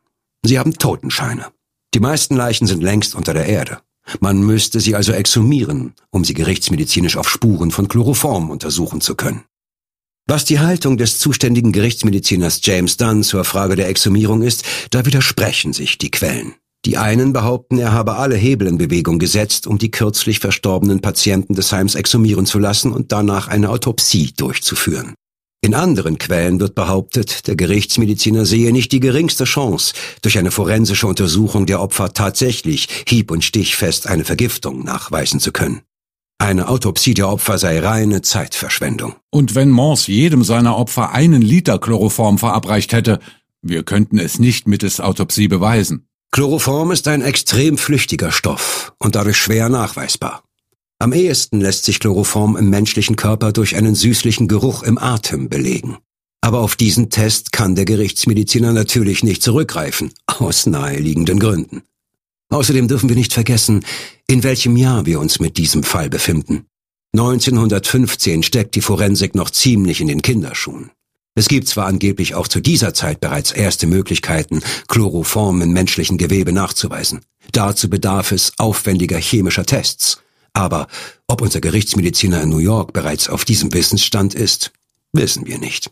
sie 0.43 0.57
haben 0.57 0.77
Totenscheine. 0.77 1.47
Die 1.93 1.99
meisten 1.99 2.35
Leichen 2.35 2.67
sind 2.67 2.81
längst 2.81 3.15
unter 3.15 3.33
der 3.33 3.45
Erde. 3.45 3.81
Man 4.19 4.41
müsste 4.41 4.79
sie 4.79 4.95
also 4.95 5.11
exhumieren, 5.11 5.93
um 6.11 6.23
sie 6.23 6.33
gerichtsmedizinisch 6.33 7.17
auf 7.17 7.29
Spuren 7.29 7.71
von 7.71 7.87
Chloroform 7.87 8.49
untersuchen 8.49 9.01
zu 9.01 9.15
können. 9.15 9.43
Was 10.27 10.45
die 10.45 10.59
Haltung 10.59 10.97
des 10.97 11.19
zuständigen 11.19 11.71
Gerichtsmediziners 11.71 12.61
James 12.63 12.97
Dunn 12.97 13.23
zur 13.23 13.43
Frage 13.45 13.75
der 13.75 13.89
Exhumierung 13.89 14.41
ist, 14.41 14.63
da 14.89 15.05
widersprechen 15.05 15.71
sich 15.71 15.99
die 15.99 16.09
Quellen. 16.09 16.55
Die 16.85 16.97
einen 16.97 17.33
behaupten, 17.33 17.79
er 17.79 17.91
habe 17.91 18.15
alle 18.15 18.35
Hebel 18.35 18.67
in 18.67 18.77
Bewegung 18.77 19.17
gesetzt, 19.17 19.65
um 19.65 19.77
die 19.79 19.91
kürzlich 19.91 20.39
verstorbenen 20.39 21.01
Patienten 21.01 21.55
des 21.55 21.71
Heims 21.71 21.95
exhumieren 21.95 22.45
zu 22.45 22.59
lassen 22.59 22.91
und 22.91 23.11
danach 23.11 23.47
eine 23.47 23.69
Autopsie 23.69 24.33
durchzuführen. 24.35 25.15
In 25.65 25.73
anderen 25.73 26.19
Quellen 26.19 26.59
wird 26.59 26.75
behauptet, 26.75 27.47
der 27.47 27.55
Gerichtsmediziner 27.55 28.45
sehe 28.45 28.71
nicht 28.71 28.91
die 28.91 28.99
geringste 28.99 29.45
Chance, 29.45 29.95
durch 30.21 30.37
eine 30.37 30.51
forensische 30.51 31.07
Untersuchung 31.07 31.65
der 31.65 31.81
Opfer 31.81 32.13
tatsächlich 32.13 32.87
hieb- 33.07 33.31
und 33.31 33.43
stichfest 33.43 34.05
eine 34.05 34.25
Vergiftung 34.25 34.83
nachweisen 34.83 35.39
zu 35.39 35.51
können. 35.51 35.81
Eine 36.37 36.67
Autopsie 36.67 37.15
der 37.15 37.29
Opfer 37.29 37.57
sei 37.57 37.79
reine 37.79 38.21
Zeitverschwendung. 38.21 39.15
Und 39.31 39.55
wenn 39.55 39.71
Morse 39.71 40.11
jedem 40.11 40.43
seiner 40.43 40.77
Opfer 40.77 41.13
einen 41.13 41.41
Liter 41.41 41.79
Chloroform 41.79 42.37
verabreicht 42.37 42.93
hätte, 42.93 43.19
wir 43.63 43.81
könnten 43.81 44.19
es 44.19 44.37
nicht 44.37 44.67
mittels 44.67 44.99
Autopsie 44.99 45.47
beweisen. 45.47 46.07
Chloroform 46.31 46.91
ist 46.91 47.07
ein 47.07 47.23
extrem 47.23 47.79
flüchtiger 47.79 48.31
Stoff 48.31 48.93
und 48.99 49.15
dadurch 49.15 49.37
schwer 49.37 49.69
nachweisbar. 49.69 50.44
Am 51.05 51.13
ehesten 51.13 51.61
lässt 51.61 51.85
sich 51.85 51.99
Chloroform 51.99 52.57
im 52.57 52.71
menschlichen 52.71 53.15
Körper 53.15 53.51
durch 53.51 53.75
einen 53.75 53.93
süßlichen 53.93 54.47
Geruch 54.47 54.81
im 54.81 54.97
Atem 54.97 55.49
belegen. 55.49 55.99
Aber 56.41 56.61
auf 56.61 56.75
diesen 56.75 57.11
Test 57.11 57.51
kann 57.51 57.75
der 57.75 57.85
Gerichtsmediziner 57.85 58.73
natürlich 58.73 59.23
nicht 59.23 59.43
zurückgreifen, 59.43 60.13
aus 60.25 60.65
naheliegenden 60.65 61.37
Gründen. 61.37 61.83
Außerdem 62.49 62.87
dürfen 62.87 63.07
wir 63.07 63.15
nicht 63.15 63.33
vergessen, 63.33 63.85
in 64.25 64.41
welchem 64.41 64.77
Jahr 64.77 65.05
wir 65.05 65.19
uns 65.19 65.39
mit 65.39 65.57
diesem 65.57 65.83
Fall 65.83 66.09
befinden. 66.09 66.65
1915 67.13 68.41
steckt 68.41 68.73
die 68.73 68.81
Forensik 68.81 69.35
noch 69.35 69.51
ziemlich 69.51 70.01
in 70.01 70.07
den 70.07 70.23
Kinderschuhen. 70.23 70.89
Es 71.35 71.47
gibt 71.47 71.67
zwar 71.67 71.85
angeblich 71.85 72.33
auch 72.33 72.47
zu 72.47 72.61
dieser 72.61 72.95
Zeit 72.95 73.19
bereits 73.19 73.51
erste 73.51 73.85
Möglichkeiten, 73.85 74.63
Chloroform 74.87 75.61
in 75.61 75.71
menschlichen 75.71 76.17
Gewebe 76.17 76.51
nachzuweisen. 76.51 77.21
Dazu 77.51 77.91
bedarf 77.91 78.31
es 78.31 78.53
aufwendiger 78.57 79.19
chemischer 79.19 79.67
Tests. 79.67 80.24
Aber 80.55 80.87
ob 81.27 81.41
unser 81.41 81.59
Gerichtsmediziner 81.59 82.41
in 82.41 82.49
New 82.49 82.59
York 82.59 82.93
bereits 82.93 83.27
auf 83.29 83.43
diesem 83.43 83.73
Wissensstand 83.73 84.33
ist, 84.33 84.71
wissen 85.11 85.45
wir 85.45 85.59
nicht. 85.59 85.91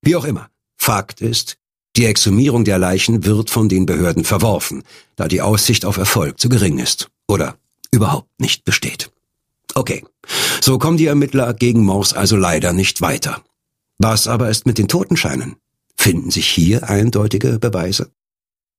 Wie 0.00 0.16
auch 0.16 0.24
immer, 0.24 0.48
Fakt 0.78 1.20
ist, 1.20 1.58
die 1.94 2.06
Exhumierung 2.06 2.64
der 2.64 2.78
Leichen 2.78 3.26
wird 3.26 3.50
von 3.50 3.68
den 3.68 3.84
Behörden 3.84 4.24
verworfen, 4.24 4.82
da 5.16 5.28
die 5.28 5.42
Aussicht 5.42 5.84
auf 5.84 5.98
Erfolg 5.98 6.40
zu 6.40 6.48
gering 6.48 6.78
ist 6.78 7.10
oder 7.28 7.58
überhaupt 7.90 8.30
nicht 8.40 8.64
besteht. 8.64 9.10
Okay, 9.74 10.04
so 10.62 10.78
kommen 10.78 10.96
die 10.96 11.06
Ermittler 11.06 11.52
gegen 11.52 11.84
Morse 11.84 12.16
also 12.16 12.36
leider 12.36 12.72
nicht 12.72 13.02
weiter. 13.02 13.42
Was 13.98 14.26
aber 14.26 14.48
ist 14.48 14.64
mit 14.64 14.78
den 14.78 14.88
Totenscheinen? 14.88 15.56
Finden 15.96 16.30
sich 16.30 16.48
hier 16.48 16.88
eindeutige 16.88 17.58
Beweise? 17.58 18.10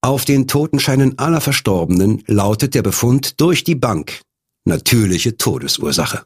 Auf 0.01 0.25
den 0.25 0.47
Totenscheinen 0.47 1.19
aller 1.19 1.41
Verstorbenen 1.41 2.23
lautet 2.25 2.73
der 2.73 2.81
Befund 2.81 3.39
durch 3.39 3.63
die 3.63 3.75
Bank 3.75 4.21
natürliche 4.69 5.35
Todesursache. 5.35 6.23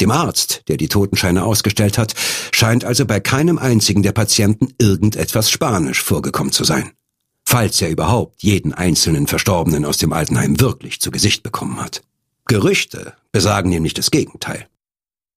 Dem 0.00 0.10
Arzt, 0.10 0.62
der 0.68 0.76
die 0.76 0.88
Totenscheine 0.88 1.44
ausgestellt 1.44 1.96
hat, 1.96 2.14
scheint 2.52 2.84
also 2.84 3.06
bei 3.06 3.20
keinem 3.20 3.58
einzigen 3.58 4.02
der 4.02 4.12
Patienten 4.12 4.74
irgendetwas 4.78 5.50
Spanisch 5.50 6.02
vorgekommen 6.02 6.52
zu 6.52 6.64
sein. 6.64 6.90
Falls 7.44 7.80
er 7.80 7.90
überhaupt 7.90 8.42
jeden 8.42 8.74
einzelnen 8.74 9.28
Verstorbenen 9.28 9.84
aus 9.84 9.98
dem 9.98 10.12
Altenheim 10.12 10.60
wirklich 10.60 11.00
zu 11.00 11.10
Gesicht 11.10 11.42
bekommen 11.42 11.80
hat. 11.80 12.02
Gerüchte 12.46 13.14
besagen 13.32 13.70
nämlich 13.70 13.94
das 13.94 14.10
Gegenteil. 14.10 14.66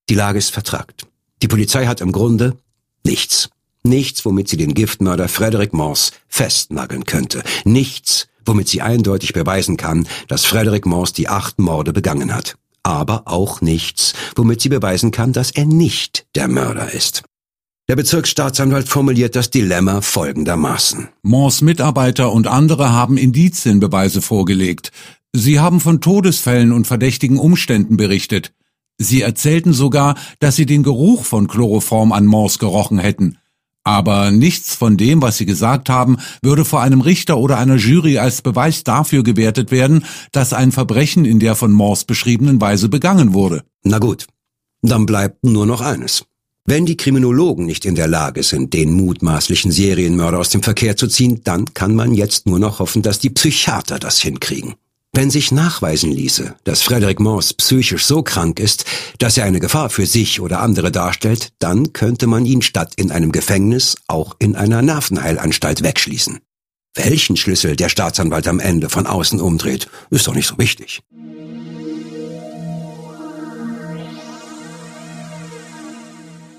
Die 0.10 0.16
Lage 0.16 0.40
ist 0.40 0.52
vertragt. 0.52 1.06
Die 1.42 1.48
Polizei 1.48 1.86
hat 1.86 2.02
im 2.02 2.12
Grunde 2.12 2.58
nichts. 3.06 3.50
Nichts, 3.84 4.26
womit 4.26 4.50
sie 4.50 4.58
den 4.58 4.74
Giftmörder 4.74 5.28
Frederick 5.28 5.74
Morse 5.74 6.12
festnageln 6.28 7.06
könnte. 7.06 7.44
Nichts, 7.64 8.28
womit 8.46 8.68
sie 8.68 8.82
eindeutig 8.82 9.34
beweisen 9.34 9.78
kann, 9.78 10.08
dass 10.28 10.46
Frederick 10.46 10.86
Morse 10.86 11.14
die 11.14 11.28
acht 11.28 11.60
Morde 11.60 11.94
begangen 11.94 12.34
hat 12.34 12.56
aber 12.84 13.24
auch 13.26 13.62
nichts, 13.62 14.14
womit 14.36 14.62
sie 14.62 14.70
beweisen 14.70 15.12
kann, 15.12 15.34
dass 15.34 15.52
er 15.52 15.66
nicht 15.66 16.26
der 16.36 16.48
Mörder 16.48 16.92
ist. 16.92 17.24
Der 17.88 17.96
Bezirksstaatsanwalt 17.96 18.88
formuliert 18.88 19.36
das 19.36 19.50
Dilemma 19.50 20.02
folgendermaßen. 20.02 21.10
Mors 21.24 21.62
Mitarbeiter 21.62 22.32
und 22.32 22.48
andere 22.48 22.92
haben 22.92 23.18
Indizienbeweise 23.18 24.22
vorgelegt. 24.22 24.92
Sie 25.34 25.60
haben 25.60 25.80
von 25.80 26.02
Todesfällen 26.02 26.72
und 26.72 26.88
verdächtigen 26.88 27.38
Umständen 27.38 27.98
berichtet. 27.98 28.54
Sie 28.98 29.22
erzählten 29.22 29.74
sogar, 29.74 30.16
dass 30.40 30.56
sie 30.56 30.66
den 30.66 30.84
Geruch 30.84 31.26
von 31.26 31.48
Chloroform 31.48 32.12
an 32.12 32.26
Mors 32.26 32.60
gerochen 32.60 33.00
hätten. 33.00 33.38
Aber 33.90 34.30
nichts 34.30 34.76
von 34.76 34.98
dem, 34.98 35.24
was 35.24 35.40
Sie 35.40 35.48
gesagt 35.48 35.90
haben, 35.90 36.18
würde 36.44 36.64
vor 36.64 36.82
einem 36.82 37.02
Richter 37.02 37.40
oder 37.40 37.58
einer 37.58 37.78
Jury 37.78 38.20
als 38.20 38.44
Beweis 38.44 38.84
dafür 38.84 39.24
gewertet 39.24 39.72
werden, 39.72 40.06
dass 40.32 40.54
ein 40.54 40.72
Verbrechen 40.72 41.26
in 41.26 41.40
der 41.40 41.56
von 41.56 41.72
Morse 41.72 42.06
beschriebenen 42.06 42.62
Weise 42.62 42.88
begangen 42.88 43.34
wurde. 43.34 43.64
Na 43.82 43.98
gut, 43.98 44.28
dann 44.84 45.08
bleibt 45.08 45.44
nur 45.44 45.66
noch 45.66 45.82
eines. 45.82 46.24
Wenn 46.66 46.86
die 46.86 46.98
Kriminologen 46.98 47.66
nicht 47.66 47.84
in 47.84 47.96
der 47.96 48.08
Lage 48.08 48.44
sind, 48.44 48.76
den 48.76 48.94
mutmaßlichen 48.94 49.72
Serienmörder 49.72 50.38
aus 50.38 50.50
dem 50.50 50.62
Verkehr 50.62 50.96
zu 50.96 51.08
ziehen, 51.08 51.42
dann 51.44 51.66
kann 51.74 51.96
man 51.96 52.14
jetzt 52.14 52.46
nur 52.46 52.60
noch 52.60 52.78
hoffen, 52.78 53.02
dass 53.02 53.18
die 53.18 53.32
Psychiater 53.32 53.98
das 53.98 54.20
hinkriegen. 54.20 54.76
Wenn 55.12 55.32
sich 55.32 55.52
nachweisen 55.52 56.12
ließe, 56.12 56.56
dass 56.64 56.84
Frederick 56.84 57.20
Morse 57.20 57.56
psychisch 57.56 58.06
so 58.06 58.22
krank 58.22 58.60
ist, 58.60 58.86
dass 59.18 59.38
er 59.38 59.46
eine 59.46 59.60
Gefahr 59.60 59.90
für 59.90 60.06
sich 60.06 60.40
oder 60.40 60.62
andere 60.62 60.92
darstellt, 60.92 61.50
dann 61.60 61.94
könnte 61.94 62.28
man 62.28 62.46
ihn 62.46 62.62
statt 62.62 62.94
in 62.96 63.12
einem 63.12 63.32
Gefängnis 63.32 63.96
auch 64.08 64.36
in 64.38 64.56
einer 64.56 64.82
Nervenheilanstalt 64.82 65.84
wegschließen. 65.84 66.40
Welchen 66.96 67.38
Schlüssel 67.38 67.76
der 67.76 67.90
Staatsanwalt 67.90 68.48
am 68.48 68.60
Ende 68.60 68.90
von 68.90 69.08
außen 69.08 69.42
umdreht, 69.42 69.90
ist 70.10 70.28
doch 70.28 70.36
nicht 70.36 70.48
so 70.48 70.58
wichtig. 70.58 71.02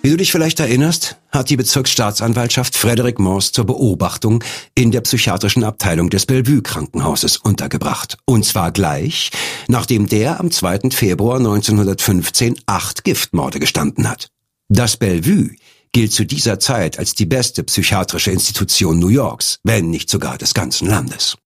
Wie 0.02 0.08
du 0.08 0.16
dich 0.16 0.32
vielleicht 0.32 0.60
erinnerst, 0.60 1.16
hat 1.30 1.50
die 1.50 1.58
Bezirksstaatsanwaltschaft 1.58 2.74
Frederick 2.74 3.18
Morse 3.18 3.52
zur 3.52 3.66
Beobachtung 3.66 4.42
in 4.74 4.92
der 4.92 5.02
psychiatrischen 5.02 5.62
Abteilung 5.62 6.08
des 6.08 6.24
Bellevue 6.24 6.62
Krankenhauses 6.62 7.36
untergebracht. 7.36 8.16
Und 8.24 8.46
zwar 8.46 8.72
gleich, 8.72 9.30
nachdem 9.68 10.06
der 10.06 10.40
am 10.40 10.50
2. 10.50 10.90
Februar 10.90 11.36
1915 11.36 12.58
acht 12.64 13.04
Giftmorde 13.04 13.60
gestanden 13.60 14.08
hat. 14.08 14.30
Das 14.70 14.96
Bellevue 14.96 15.50
gilt 15.92 16.12
zu 16.12 16.24
dieser 16.24 16.58
Zeit 16.58 16.98
als 16.98 17.14
die 17.14 17.26
beste 17.26 17.62
psychiatrische 17.62 18.30
Institution 18.30 18.98
New 18.98 19.08
Yorks, 19.08 19.58
wenn 19.64 19.90
nicht 19.90 20.08
sogar 20.08 20.38
des 20.38 20.54
ganzen 20.54 20.88
Landes. 20.88 21.36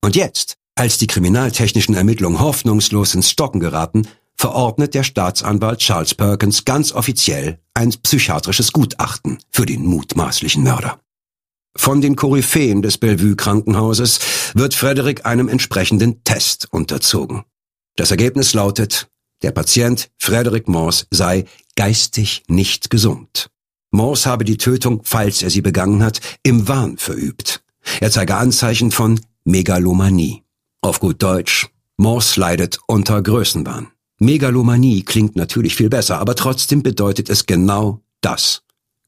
Und 0.00 0.14
jetzt, 0.14 0.54
als 0.76 0.98
die 0.98 1.08
kriminaltechnischen 1.08 1.96
Ermittlungen 1.96 2.38
hoffnungslos 2.38 3.14
ins 3.14 3.30
Stocken 3.30 3.58
geraten, 3.58 4.06
verordnet 4.36 4.94
der 4.94 5.02
Staatsanwalt 5.02 5.80
Charles 5.80 6.14
Perkins 6.14 6.64
ganz 6.64 6.92
offiziell 6.92 7.58
ein 7.74 7.90
psychiatrisches 7.90 8.72
Gutachten 8.72 9.38
für 9.50 9.66
den 9.66 9.84
mutmaßlichen 9.84 10.62
Mörder. 10.62 11.00
Von 11.76 12.00
den 12.00 12.16
Koryphäen 12.16 12.80
des 12.80 12.98
Bellevue 12.98 13.36
Krankenhauses 13.36 14.20
wird 14.54 14.74
Frederick 14.74 15.26
einem 15.26 15.48
entsprechenden 15.48 16.24
Test 16.24 16.68
unterzogen. 16.72 17.44
Das 17.96 18.10
Ergebnis 18.10 18.54
lautet, 18.54 19.08
der 19.42 19.52
Patient 19.52 20.10
Frederick 20.18 20.68
Morse 20.68 21.06
sei 21.10 21.44
geistig 21.76 22.44
nicht 22.48 22.88
gesund. 22.88 23.50
Morse 23.90 24.28
habe 24.28 24.44
die 24.44 24.56
Tötung, 24.56 25.02
falls 25.04 25.42
er 25.42 25.50
sie 25.50 25.60
begangen 25.60 26.02
hat, 26.02 26.20
im 26.42 26.66
Wahn 26.68 26.96
verübt. 26.96 27.62
Er 28.00 28.10
zeige 28.10 28.36
Anzeichen 28.36 28.90
von 28.90 29.20
Megalomanie. 29.44 30.42
Auf 30.80 31.00
gut 31.00 31.22
Deutsch, 31.22 31.68
Morse 31.96 32.40
leidet 32.40 32.78
unter 32.86 33.22
Größenwahn. 33.22 33.88
Megalomanie 34.18 35.02
klingt 35.02 35.36
natürlich 35.36 35.76
viel 35.76 35.90
besser, 35.90 36.18
aber 36.18 36.34
trotzdem 36.34 36.82
bedeutet 36.82 37.28
es 37.28 37.46
genau 37.46 38.00
das. 38.20 38.62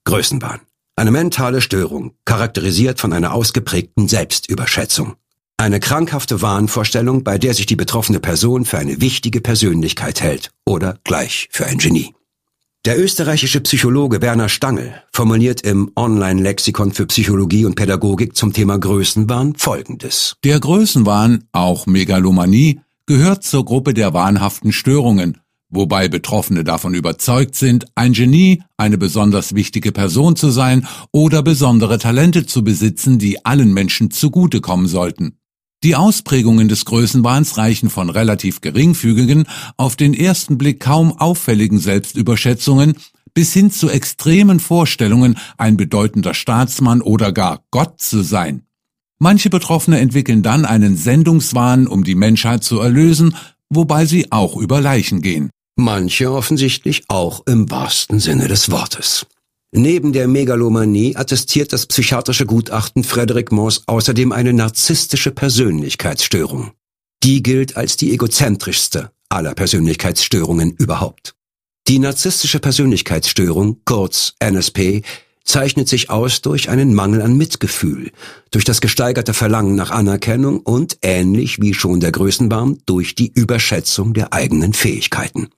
Größenwahn. 0.05 0.61
Eine 0.97 1.11
mentale 1.13 1.61
Störung, 1.61 2.13
charakterisiert 2.25 3.01
von 3.01 3.13
einer 3.13 3.33
ausgeprägten 3.33 4.09
Selbstüberschätzung. 4.09 5.15
Eine 5.57 5.81
krankhafte 5.81 6.43
Wahnvorstellung, 6.43 7.25
bei 7.25 7.39
der 7.39 7.55
sich 7.55 7.67
die 7.67 7.77
betroffene 7.77 8.21
Person 8.21 8.65
für 8.65 8.79
eine 8.79 9.01
wichtige 9.01 9.41
Persönlichkeit 9.41 10.21
hält 10.21 10.51
oder 10.67 10.99
gleich 11.05 11.49
für 11.51 11.67
ein 11.67 11.79
Genie. 11.79 12.15
Der 12.85 12.99
österreichische 12.99 13.61
Psychologe 13.61 14.23
Werner 14.23 14.49
Stangl 14.49 15.03
formuliert 15.13 15.63
im 15.63 15.91
Online-Lexikon 15.97 16.93
für 16.93 17.07
Psychologie 17.07 17.65
und 17.65 17.75
Pädagogik 17.75 18.37
zum 18.37 18.53
Thema 18.53 18.79
Größenwahn 18.79 19.57
Folgendes. 19.57 20.37
Der 20.45 20.61
Größenwahn, 20.61 21.45
auch 21.53 21.87
Megalomanie, 21.87 22.81
gehört 23.09 23.43
zur 23.43 23.65
Gruppe 23.65 23.95
der 23.95 24.13
wahnhaften 24.13 24.71
Störungen, 24.71 25.39
wobei 25.71 26.09
Betroffene 26.09 26.63
davon 26.63 26.93
überzeugt 26.93 27.55
sind, 27.55 27.87
ein 27.95 28.13
Genie, 28.13 28.63
eine 28.77 28.99
besonders 28.99 29.55
wichtige 29.55 29.93
Person 29.93 30.37
zu 30.37 30.51
sein 30.51 30.87
oder 31.11 31.43
besondere 31.43 31.99
Talente 31.99 32.45
zu 32.45 32.63
besitzen, 32.63 33.19
die 33.19 33.47
allen 33.47 33.73
Menschen 33.73 34.11
zugutekommen 34.11 34.87
sollten. 34.87 35.39
Die 35.85 35.97
Ausprägungen 35.97 36.69
des 36.69 36.85
Größenwahns 36.85 37.57
reichen 37.57 37.89
von 37.89 38.11
relativ 38.11 38.61
geringfügigen, 38.61 39.47
auf 39.79 39.97
den 39.97 40.13
ersten 40.13 40.59
Blick 40.59 40.81
kaum 40.81 41.13
auffälligen 41.13 41.79
Selbstüberschätzungen 41.79 42.95
bis 43.33 43.55
hin 43.55 43.71
zu 43.71 43.89
extremen 43.89 44.61
Vorstellungen, 44.61 45.39
ein 45.57 45.79
bedeutender 45.79 46.35
Staatsmann 46.35 47.01
oder 47.01 47.33
gar 47.33 47.65
Gott 47.71 48.01
zu 48.01 48.23
sein. 48.23 48.68
Manche 49.21 49.51
Betroffene 49.51 49.99
entwickeln 49.99 50.43
dann 50.43 50.65
einen 50.65 50.97
Sendungswahn, 50.97 51.89
um 51.89 52.05
die 52.05 52.15
Menschheit 52.15 52.63
zu 52.63 52.79
erlösen, 52.79 53.35
wobei 53.69 54.07
sie 54.07 54.31
auch 54.31 54.57
über 54.57 54.81
Leichen 54.81 55.23
gehen. 55.23 55.51
Manche 55.77 56.31
offensichtlich 56.33 57.05
auch 57.09 57.45
im 57.47 57.71
wahrsten 57.71 58.21
Sinne 58.21 58.49
des 58.49 58.71
Wortes. 58.71 59.27
Neben 59.73 60.13
der 60.13 60.29
Megalomanie 60.29 61.17
attestiert 61.17 61.73
das 61.73 61.87
psychiatrische 61.87 62.47
Gutachten 62.47 63.05
Frederick 63.05 63.53
Moss 63.53 63.83
außerdem 63.87 64.33
eine 64.33 64.53
narzisstische 64.53 65.31
Persönlichkeitsstörung. 65.31 66.71
Die 67.23 67.43
gilt 67.43 67.77
als 67.77 67.97
die 67.97 68.13
egozentrischste 68.13 69.11
aller 69.29 69.55
Persönlichkeitsstörungen 69.55 70.73
überhaupt. 70.73 71.35
Die 71.87 71.99
narzisstische 71.99 72.61
Persönlichkeitsstörung, 72.61 73.81
kurz 73.85 74.35
NSP, 74.39 75.03
zeichnet 75.49 75.89
sich 75.89 76.11
aus 76.11 76.43
durch 76.43 76.69
einen 76.69 76.95
Mangel 76.95 77.23
an 77.23 77.37
Mitgefühl, 77.37 78.13
durch 78.51 78.65
das 78.65 78.81
gesteigerte 78.81 79.35
Verlangen 79.35 79.75
nach 79.75 79.91
Anerkennung 79.91 80.61
und, 80.61 80.99
ähnlich 81.03 81.61
wie 81.61 81.75
schon 81.75 82.01
der 82.01 82.13
Größenwahn, 82.13 82.79
durch 82.87 83.15
die 83.15 83.33
Überschätzung 83.35 84.13
der 84.13 84.33
eigenen 84.33 84.75
Fähigkeiten. 84.75 85.49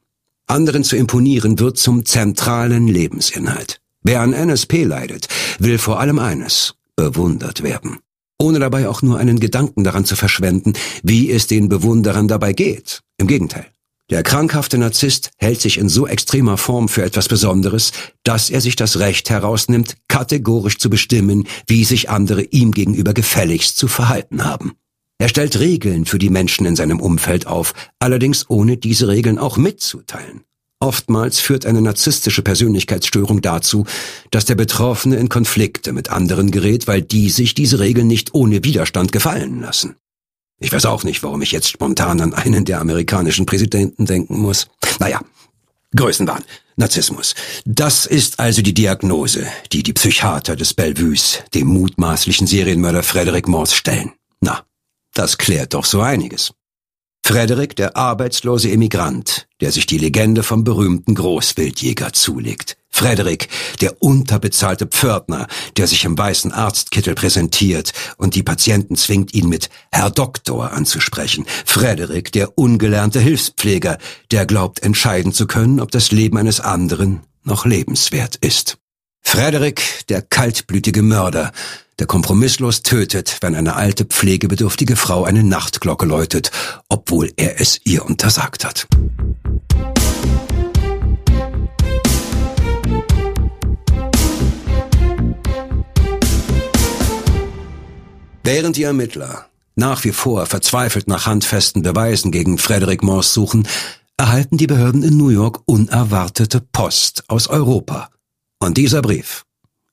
Anderen 0.47 0.85
zu 0.85 0.97
imponieren 0.97 1.59
wird 1.59 1.77
zum 1.77 2.05
zentralen 2.05 2.87
Lebensinhalt. 2.87 3.81
Wer 4.03 4.21
an 4.21 4.33
NSP 4.33 4.85
leidet, 4.85 5.29
will 5.59 5.79
vor 5.79 6.01
allem 6.01 6.19
eines, 6.19 6.75
bewundert 6.97 7.63
werden. 7.63 7.99
Ohne 8.39 8.59
dabei 8.59 8.89
auch 8.89 9.03
nur 9.03 9.19
einen 9.19 9.39
Gedanken 9.39 9.85
daran 9.85 10.05
zu 10.05 10.17
verschwenden, 10.17 10.73
wie 11.03 11.31
es 11.31 11.47
den 11.47 11.69
Bewunderern 11.69 12.27
dabei 12.27 12.53
geht. 12.53 13.03
Im 13.19 13.27
Gegenteil. 13.27 13.67
Der 14.11 14.25
krankhafte 14.25 14.77
Narzisst 14.77 15.31
hält 15.37 15.61
sich 15.61 15.79
in 15.79 15.89
so 15.89 16.09
extremer 16.09 16.57
Form 16.57 16.89
für 16.89 17.05
etwas 17.05 17.29
Besonderes, 17.29 17.93
dass 18.25 18.51
er 18.51 18.61
sich 18.61 18.75
das 18.75 18.99
Recht 18.99 19.31
herausnimmt, 19.31 19.97
kategorisch 20.09 20.79
zu 20.79 20.91
bestimmen, 20.91 21.47
wie 21.69 21.85
sich 21.85 22.11
andere 22.11 22.43
ihm 22.43 22.73
gegenüber 22.73 23.15
gefälligst 23.15 23.79
zu 23.79 23.87
verhalten 23.87 24.45
haben. 24.45 24.73
Er 25.19 25.29
stellt 25.29 25.61
Regeln 25.61 26.07
für 26.07 26.19
die 26.19 26.31
Menschen 26.31 26.67
in 26.67 26.75
seinem 26.75 26.99
Umfeld 26.99 27.47
auf, 27.47 27.73
allerdings 28.01 28.51
ohne 28.51 28.77
diese 28.79 29.07
Regeln 29.07 29.39
auch 29.39 29.57
mitzuteilen. 29.57 30.41
Oftmals 30.81 31.39
führt 31.39 31.65
eine 31.65 31.83
narzisstische 31.83 32.43
Persönlichkeitsstörung 32.43 33.43
dazu, 33.43 33.85
dass 34.31 34.47
der 34.47 34.55
Betroffene 34.55 35.17
in 35.17 35.29
Konflikte 35.29 35.93
mit 35.93 36.11
anderen 36.11 36.51
gerät, 36.51 36.89
weil 36.89 37.03
die 37.03 37.31
sich 37.31 37.55
diese 37.55 37.79
Regeln 37.79 38.09
nicht 38.09 38.35
ohne 38.35 38.65
Widerstand 38.65 39.13
gefallen 39.13 39.61
lassen. 39.61 39.97
Ich 40.61 40.73
weiß 40.73 40.85
auch 40.85 41.05
nicht, 41.05 41.23
warum 41.23 41.41
ich 41.41 41.53
jetzt 41.53 41.71
spontan 41.71 42.21
an 42.21 42.35
einen 42.35 42.67
der 42.67 42.81
amerikanischen 42.81 43.47
Präsidenten 43.47 44.05
denken 44.05 44.39
muss. 44.39 44.69
Naja, 44.99 45.23
Größenwahn, 45.97 46.45
Narzissmus. 46.77 47.35
Das 47.65 48.05
ist 48.05 48.39
also 48.39 48.61
die 48.61 48.75
Diagnose, 48.75 49.47
die 49.73 49.83
die 49.83 49.95
Psychiater 49.95 50.57
des 50.57 50.75
Bellevues 50.75 51.43
dem 51.55 51.67
mutmaßlichen 51.69 52.47
Serienmörder 52.47 53.03
Frederick 53.03 53.49
Morse 53.49 53.75
stellen. 53.75 54.13
Na, 54.41 54.63
das 55.15 55.39
klärt 55.39 55.73
doch 55.73 55.87
so 55.87 56.03
einiges. 56.03 56.53
Frederik, 57.25 57.77
der 57.77 57.97
arbeitslose 57.97 58.71
Emigrant, 58.71 59.47
der 59.61 59.71
sich 59.71 59.87
die 59.87 59.99
Legende 59.99 60.43
vom 60.43 60.65
berühmten 60.65 61.15
Großwildjäger 61.15 62.13
zulegt. 62.13 62.77
Frederik, 62.89 63.49
der 63.81 64.03
unterbezahlte 64.03 64.87
Pförtner, 64.87 65.47
der 65.77 65.87
sich 65.87 66.05
im 66.05 66.19
weißen 66.19 66.53
Arztkittel 66.53 67.15
präsentiert 67.15 67.93
und 68.17 68.35
die 68.35 68.43
Patienten 68.43 68.97
zwingt, 68.97 69.33
ihn 69.33 69.49
mit 69.49 69.71
Herr 69.93 70.11
Doktor 70.11 70.73
anzusprechen. 70.73 71.47
Frederik, 71.65 72.33
der 72.33 72.59
ungelernte 72.59 73.21
Hilfspfleger, 73.21 73.99
der 74.33 74.45
glaubt 74.45 74.83
entscheiden 74.83 75.33
zu 75.33 75.47
können, 75.47 75.81
ob 75.81 75.93
das 75.93 76.11
Leben 76.11 76.37
eines 76.37 76.61
anderen 76.61 77.21
noch 77.45 77.65
lebenswert 77.65 78.37
ist. 78.37 78.80
Frederik, 79.23 79.83
der 80.09 80.23
kaltblütige 80.23 81.03
Mörder, 81.03 81.53
der 81.99 82.07
kompromisslos 82.07 82.83
tötet, 82.83 83.39
wenn 83.41 83.55
eine 83.55 83.77
alte 83.77 84.05
pflegebedürftige 84.05 84.97
Frau 84.97 85.25
eine 85.25 85.43
Nachtglocke 85.43 86.07
läutet, 86.07 86.51
obwohl 86.89 87.31
er 87.37 87.61
es 87.61 87.81
ihr 87.85 88.05
untersagt 88.05 88.65
hat. 88.65 88.87
Während 98.43 98.77
die 98.77 98.83
Ermittler 98.83 99.47
nach 99.77 100.05
wie 100.05 100.13
vor 100.13 100.45
verzweifelt 100.47 101.09
nach 101.09 101.27
handfesten 101.27 101.83
Beweisen 101.83 102.33
gegen 102.33 102.59
Frederick 102.59 103.03
Morse 103.03 103.33
suchen, 103.33 103.67
erhalten 104.17 104.59
die 104.59 104.67
Behörden 104.67 105.03
in 105.03 105.17
New 105.17 105.31
York 105.31 105.61
unerwartete 105.65 106.61
Post 106.61 107.25
aus 107.29 107.47
Europa. 107.49 108.11
Und 108.63 108.77
dieser 108.77 109.01
Brief 109.03 109.45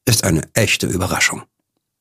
ist 0.05 0.23
eine 0.23 0.43
echte 0.53 0.87
Überraschung. 0.87 1.43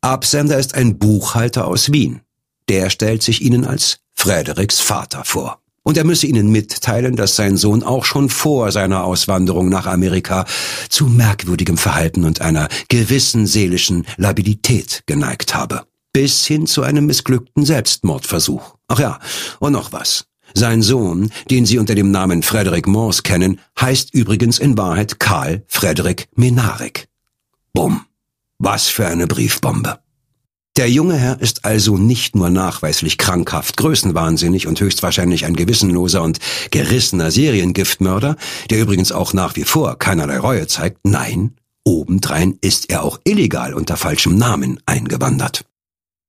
Absender 0.01 0.59
ist 0.59 0.75
ein 0.75 0.99
Buchhalter 0.99 1.67
aus 1.67 1.93
Wien. 1.93 2.21
Der 2.69 2.91
stellt 2.91 3.23
sich 3.23 3.41
ihnen 3.41 3.65
als 3.65 4.01
Fredericks 4.15 4.81
Vater 4.81 5.25
vor. 5.25 5.61
Und 5.85 5.97
er 5.97 6.05
müsse 6.05 6.27
ihnen 6.27 6.51
mitteilen, 6.51 7.15
dass 7.15 7.37
sein 7.37 7.57
Sohn 7.57 7.85
auch 7.85 8.05
schon 8.05 8.29
vor 8.29 8.73
seiner 8.73 9.05
Auswanderung 9.05 9.69
nach 9.69 9.87
Amerika 9.87 10.45
zu 10.89 11.07
merkwürdigem 11.07 11.79
Verhalten 11.79 12.25
und 12.25 12.41
einer 12.41 12.69
gewissen 12.89 13.47
seelischen 13.47 14.05
Labilität 14.17 15.05
geneigt 15.07 15.55
habe. 15.55 15.87
Bis 16.13 16.45
hin 16.45 16.67
zu 16.67 16.83
einem 16.83 17.07
missglückten 17.07 17.65
Selbstmordversuch. 17.65 18.75
Ach 18.89 18.99
ja, 18.99 19.21
und 19.61 19.73
noch 19.73 19.93
was. 19.93 20.27
Sein 20.59 20.81
Sohn, 20.81 21.31
den 21.51 21.67
Sie 21.67 21.77
unter 21.77 21.95
dem 21.95 22.11
Namen 22.11 22.43
Frederick 22.43 22.87
Morse 22.87 23.21
kennen, 23.21 23.61
heißt 23.79 24.15
übrigens 24.15 24.59
in 24.59 24.79
Wahrheit 24.79 25.21
Karl 25.21 25.63
Frederick 25.69 26.29
Menarek. 26.35 27.09
Bumm. 27.75 28.07
Was 28.59 28.89
für 28.89 29.07
eine 29.07 29.27
Briefbombe. 29.27 29.99
Der 30.79 30.91
junge 30.91 31.17
Herr 31.17 31.43
ist 31.43 31.67
also 31.67 31.99
nicht 31.99 32.35
nur 32.35 32.49
nachweislich 32.49 33.19
krankhaft, 33.19 33.77
größenwahnsinnig 33.77 34.67
und 34.67 34.81
höchstwahrscheinlich 34.81 35.45
ein 35.45 35.57
gewissenloser 35.57 36.23
und 36.23 36.39
gerissener 36.71 37.31
Seriengiftmörder, 37.31 38.37
der 38.71 38.81
übrigens 38.81 39.13
auch 39.13 39.35
nach 39.35 39.57
wie 39.57 39.65
vor 39.65 39.99
keinerlei 39.99 40.39
Reue 40.39 40.67
zeigt, 40.69 41.01
nein, 41.03 41.55
obendrein 41.85 42.57
ist 42.63 42.89
er 42.89 43.03
auch 43.03 43.21
illegal 43.25 43.75
unter 43.75 43.99
falschem 43.99 44.39
Namen 44.39 44.81
eingewandert. 44.87 45.67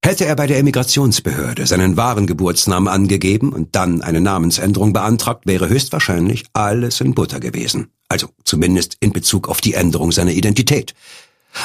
Hätte 0.07 0.25
er 0.25 0.37
bei 0.37 0.47
der 0.47 0.59
Emigrationsbehörde 0.59 1.67
seinen 1.67 1.97
wahren 1.97 2.27
Geburtsnamen 2.27 2.87
angegeben 2.87 3.51
und 3.51 3.75
dann 3.75 4.01
eine 4.01 4.21
Namensänderung 4.21 4.93
beantragt, 4.93 5.45
wäre 5.45 5.67
höchstwahrscheinlich 5.67 6.45
alles 6.53 7.01
in 7.01 7.13
Butter 7.13 7.41
gewesen. 7.41 7.89
Also 8.07 8.29
zumindest 8.45 8.95
in 9.01 9.11
Bezug 9.11 9.49
auf 9.49 9.59
die 9.59 9.73
Änderung 9.73 10.13
seiner 10.13 10.31
Identität. 10.31 10.93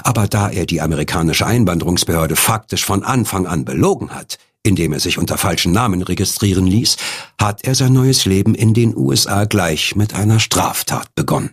Aber 0.03 0.27
da 0.27 0.51
er 0.51 0.67
die 0.67 0.81
amerikanische 0.81 1.47
Einwanderungsbehörde 1.47 2.35
faktisch 2.35 2.85
von 2.85 3.05
Anfang 3.05 3.47
an 3.47 3.65
belogen 3.65 4.11
hat, 4.11 4.39
indem 4.65 4.93
er 4.93 4.99
sich 4.99 5.19
unter 5.19 5.39
falschen 5.39 5.71
Namen 5.71 6.03
registrieren 6.03 6.67
ließ, 6.67 6.97
hat 7.41 7.63
er 7.63 7.77
sein 7.77 7.93
neues 7.93 8.25
Leben 8.25 8.57
in 8.57 8.75
den 8.75 8.97
USA 8.97 9.45
gleich 9.45 9.95
mit 9.95 10.15
einer 10.15 10.41
Straftat 10.41 11.15
begonnen. 11.15 11.51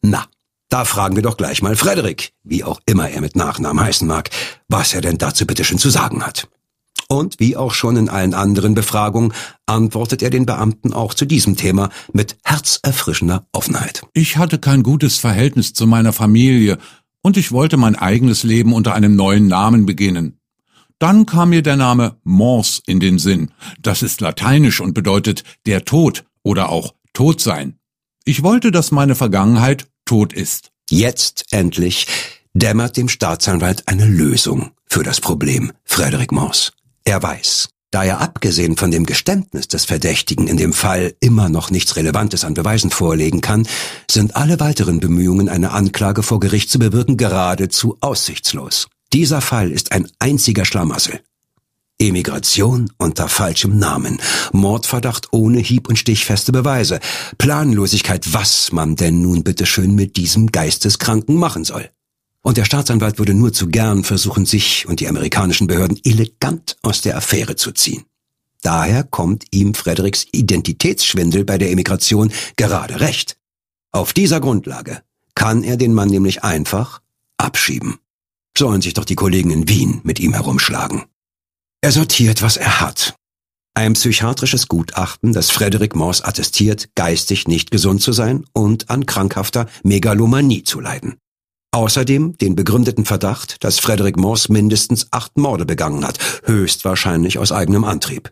Na, 0.00 0.24
da 0.72 0.86
fragen 0.86 1.16
wir 1.16 1.22
doch 1.22 1.36
gleich 1.36 1.60
mal 1.60 1.76
Frederik, 1.76 2.32
wie 2.44 2.64
auch 2.64 2.80
immer 2.86 3.10
er 3.10 3.20
mit 3.20 3.36
Nachnamen 3.36 3.84
heißen 3.84 4.08
mag, 4.08 4.30
was 4.68 4.94
er 4.94 5.02
denn 5.02 5.18
dazu 5.18 5.46
bitteschön 5.46 5.76
zu 5.76 5.90
sagen 5.90 6.24
hat. 6.24 6.48
Und 7.08 7.38
wie 7.38 7.58
auch 7.58 7.74
schon 7.74 7.98
in 7.98 8.08
allen 8.08 8.32
anderen 8.32 8.74
Befragungen 8.74 9.34
antwortet 9.66 10.22
er 10.22 10.30
den 10.30 10.46
Beamten 10.46 10.94
auch 10.94 11.12
zu 11.12 11.26
diesem 11.26 11.56
Thema 11.56 11.90
mit 12.14 12.38
herzerfrischender 12.42 13.46
Offenheit. 13.52 14.06
Ich 14.14 14.38
hatte 14.38 14.58
kein 14.58 14.82
gutes 14.82 15.18
Verhältnis 15.18 15.74
zu 15.74 15.86
meiner 15.86 16.14
Familie 16.14 16.78
und 17.20 17.36
ich 17.36 17.52
wollte 17.52 17.76
mein 17.76 17.96
eigenes 17.96 18.42
Leben 18.42 18.72
unter 18.72 18.94
einem 18.94 19.14
neuen 19.14 19.48
Namen 19.48 19.84
beginnen. 19.84 20.38
Dann 20.98 21.26
kam 21.26 21.50
mir 21.50 21.60
der 21.60 21.76
Name 21.76 22.16
Mors 22.24 22.80
in 22.86 22.98
den 22.98 23.18
Sinn. 23.18 23.50
Das 23.82 24.02
ist 24.02 24.22
lateinisch 24.22 24.80
und 24.80 24.94
bedeutet 24.94 25.44
der 25.66 25.84
Tod 25.84 26.24
oder 26.42 26.70
auch 26.70 26.94
Tod 27.12 27.42
sein. 27.42 27.76
Ich 28.24 28.42
wollte, 28.42 28.70
dass 28.70 28.90
meine 28.90 29.16
Vergangenheit 29.16 29.86
tot 30.12 30.34
ist. 30.34 30.68
Jetzt 30.90 31.46
endlich 31.52 32.06
dämmert 32.52 32.98
dem 32.98 33.08
Staatsanwalt 33.08 33.88
eine 33.88 34.04
Lösung 34.04 34.72
für 34.86 35.02
das 35.02 35.22
Problem 35.22 35.72
Frederick 35.86 36.32
Mors. 36.32 36.72
Er 37.02 37.22
weiß, 37.22 37.70
Da 37.90 38.04
ja 38.04 38.18
abgesehen 38.18 38.76
von 38.76 38.90
dem 38.90 39.06
Geständnis 39.06 39.68
des 39.68 39.86
Verdächtigen 39.86 40.48
in 40.48 40.58
dem 40.58 40.74
Fall 40.74 41.14
immer 41.20 41.48
noch 41.48 41.70
nichts 41.70 41.96
Relevantes 41.96 42.44
an 42.44 42.52
Beweisen 42.52 42.90
vorlegen 42.90 43.40
kann, 43.40 43.66
sind 44.10 44.36
alle 44.36 44.60
weiteren 44.60 45.00
Bemühungen, 45.00 45.48
eine 45.48 45.70
Anklage 45.70 46.22
vor 46.22 46.40
Gericht 46.40 46.70
zu 46.70 46.78
bewirken, 46.78 47.16
geradezu 47.16 47.96
aussichtslos. 48.00 48.88
Dieser 49.14 49.40
Fall 49.40 49.70
ist 49.70 49.92
ein 49.92 50.08
einziger 50.18 50.66
Schlamassel. 50.66 51.20
Emigration 52.02 52.90
unter 52.98 53.28
falschem 53.28 53.78
Namen, 53.78 54.20
Mordverdacht 54.52 55.28
ohne 55.32 55.60
hieb- 55.60 55.88
und 55.88 55.98
stichfeste 55.98 56.50
Beweise, 56.50 56.98
Planlosigkeit, 57.38 58.34
was 58.34 58.72
man 58.72 58.96
denn 58.96 59.22
nun 59.22 59.44
bitteschön 59.44 59.94
mit 59.94 60.16
diesem 60.16 60.50
Geisteskranken 60.50 61.36
machen 61.36 61.64
soll. 61.64 61.88
Und 62.42 62.56
der 62.56 62.64
Staatsanwalt 62.64 63.18
würde 63.18 63.34
nur 63.34 63.52
zu 63.52 63.68
gern 63.68 64.02
versuchen, 64.02 64.46
sich 64.46 64.88
und 64.88 64.98
die 64.98 65.06
amerikanischen 65.06 65.68
Behörden 65.68 66.00
elegant 66.02 66.76
aus 66.82 67.02
der 67.02 67.16
Affäre 67.16 67.54
zu 67.54 67.70
ziehen. 67.70 68.02
Daher 68.62 69.04
kommt 69.04 69.44
ihm 69.52 69.74
Fredericks 69.74 70.26
Identitätsschwindel 70.32 71.44
bei 71.44 71.56
der 71.56 71.70
Emigration 71.70 72.32
gerade 72.56 72.98
recht. 73.00 73.36
Auf 73.92 74.12
dieser 74.12 74.40
Grundlage 74.40 75.02
kann 75.36 75.62
er 75.62 75.76
den 75.76 75.94
Mann 75.94 76.08
nämlich 76.08 76.42
einfach 76.42 77.00
abschieben. 77.36 77.98
Sollen 78.58 78.82
sich 78.82 78.94
doch 78.94 79.04
die 79.04 79.14
Kollegen 79.14 79.52
in 79.52 79.68
Wien 79.68 80.00
mit 80.02 80.18
ihm 80.18 80.32
herumschlagen. 80.32 81.04
Er 81.84 81.90
sortiert, 81.90 82.42
was 82.42 82.56
er 82.56 82.80
hat. 82.80 83.16
Ein 83.74 83.94
psychiatrisches 83.94 84.68
Gutachten, 84.68 85.32
das 85.32 85.50
Frederick 85.50 85.96
Morse 85.96 86.24
attestiert, 86.24 86.90
geistig 86.94 87.48
nicht 87.48 87.72
gesund 87.72 88.00
zu 88.00 88.12
sein 88.12 88.44
und 88.52 88.88
an 88.88 89.04
krankhafter 89.04 89.66
Megalomanie 89.82 90.62
zu 90.62 90.78
leiden. 90.78 91.16
Außerdem 91.72 92.38
den 92.38 92.54
begründeten 92.54 93.04
Verdacht, 93.04 93.64
dass 93.64 93.80
Frederick 93.80 94.16
Morse 94.16 94.52
mindestens 94.52 95.08
acht 95.10 95.36
Morde 95.36 95.66
begangen 95.66 96.06
hat, 96.06 96.20
höchstwahrscheinlich 96.44 97.38
aus 97.38 97.50
eigenem 97.50 97.82
Antrieb. 97.82 98.30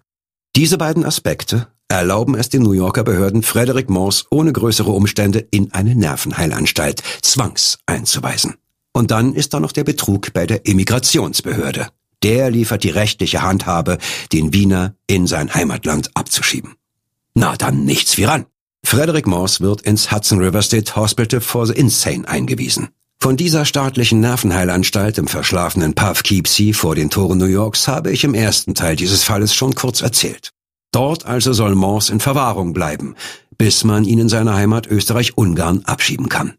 Diese 0.55 0.79
beiden 0.79 1.05
Aspekte 1.05 1.67
erlauben 1.89 2.37
es 2.37 2.51
den 2.51 2.63
New 2.63 2.73
Yorker 2.73 3.03
Behörden, 3.03 3.43
Frederick 3.43 3.91
Morse 3.91 4.27
ohne 4.31 4.53
größere 4.53 4.93
Umstände 4.93 5.41
in 5.51 5.73
eine 5.73 5.97
Nervenheilanstalt 5.97 7.03
zwangs 7.23 7.79
einzuweisen. 7.87 8.55
Und 8.93 9.11
dann 9.11 9.35
ist 9.35 9.55
da 9.55 9.59
noch 9.61 9.73
der 9.73 9.85
Betrug 9.85 10.33
bei 10.35 10.47
der 10.47 10.67
Immigrationsbehörde. 10.67 11.89
Der 12.23 12.51
liefert 12.51 12.85
die 12.85 12.91
rechtliche 12.91 13.43
Handhabe, 13.43 13.99
den 14.33 14.53
Wiener 14.53 14.95
in 15.07 15.27
sein 15.27 15.55
Heimatland 15.55 16.11
abzuschieben. 16.15 16.75
Na 17.35 17.57
dann 17.57 17.85
nichts 17.85 18.19
wie 18.19 18.25
ran. 18.25 18.47
Frederick 18.85 19.27
Morse 19.27 19.61
wird 19.61 19.83
ins 19.83 20.11
Hudson 20.11 20.39
River 20.39 20.63
State 20.63 20.97
Hospital 20.97 21.41
for 21.41 21.67
the 21.67 21.75
Insane 21.75 22.27
eingewiesen. 22.27 22.89
Von 23.19 23.37
dieser 23.37 23.67
staatlichen 23.67 24.21
Nervenheilanstalt 24.21 25.19
im 25.19 25.29
verschlafenen 25.29 25.95
Poughkeepsie 25.95 26.73
vor 26.73 26.95
den 26.95 27.11
Toren 27.11 27.37
New 27.37 27.45
Yorks 27.45 27.87
habe 27.87 28.11
ich 28.11 28.25
im 28.25 28.33
ersten 28.33 28.75
Teil 28.75 28.97
dieses 28.97 29.23
Falles 29.23 29.55
schon 29.55 29.75
kurz 29.75 30.01
erzählt. 30.01 30.53
Dort 30.91 31.27
also 31.27 31.53
soll 31.53 31.75
Morse 31.75 32.13
in 32.13 32.21
Verwahrung 32.21 32.73
bleiben, 32.73 33.15
bis 33.59 33.85
man 33.85 34.05
ihn 34.05 34.19
in 34.19 34.29
seine 34.31 34.55
Heimat 34.55 34.87
Österreich-Ungarn 34.87 35.83
abschieben 35.85 36.31
kann. 36.31 36.55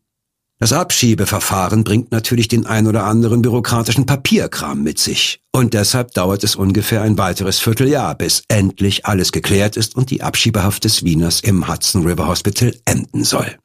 Das 0.62 0.74
Abschiebeverfahren 0.74 1.84
bringt 1.84 2.12
natürlich 2.12 2.48
den 2.48 2.68
ein 2.68 2.86
oder 2.86 3.06
anderen 3.06 3.42
bürokratischen 3.42 4.06
Papierkram 4.06 4.84
mit 4.84 5.00
sich. 5.00 5.42
Und 5.52 5.74
deshalb 5.74 6.14
dauert 6.14 6.44
es 6.44 6.56
ungefähr 6.56 7.02
ein 7.02 7.18
weiteres 7.18 7.58
Vierteljahr, 7.58 8.14
bis 8.14 8.44
endlich 8.48 9.08
alles 9.08 9.32
geklärt 9.32 9.76
ist 9.76 9.96
und 9.96 10.12
die 10.12 10.22
Abschiebehaft 10.22 10.84
des 10.84 11.04
Wieners 11.04 11.40
im 11.40 11.68
Hudson 11.68 12.06
River 12.06 12.28
Hospital 12.28 12.76
enden 12.86 13.24
soll. 13.24 13.58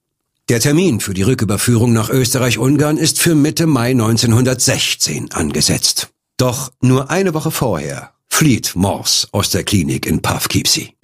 Der 0.48 0.58
Termin 0.58 1.00
für 1.00 1.12
die 1.12 1.20
Rücküberführung 1.20 1.92
nach 1.92 2.08
Österreich-Ungarn 2.08 2.96
ist 2.96 3.20
für 3.20 3.34
Mitte 3.34 3.66
Mai 3.66 3.90
1916 3.90 5.32
angesetzt. 5.32 6.08
Doch 6.38 6.72
nur 6.80 7.10
eine 7.10 7.34
Woche 7.34 7.50
vorher 7.50 8.12
flieht 8.26 8.74
Morse 8.74 9.28
aus 9.32 9.50
der 9.50 9.64
Klinik 9.64 10.06
in 10.06 10.22
Poughkeepsie. 10.22 10.94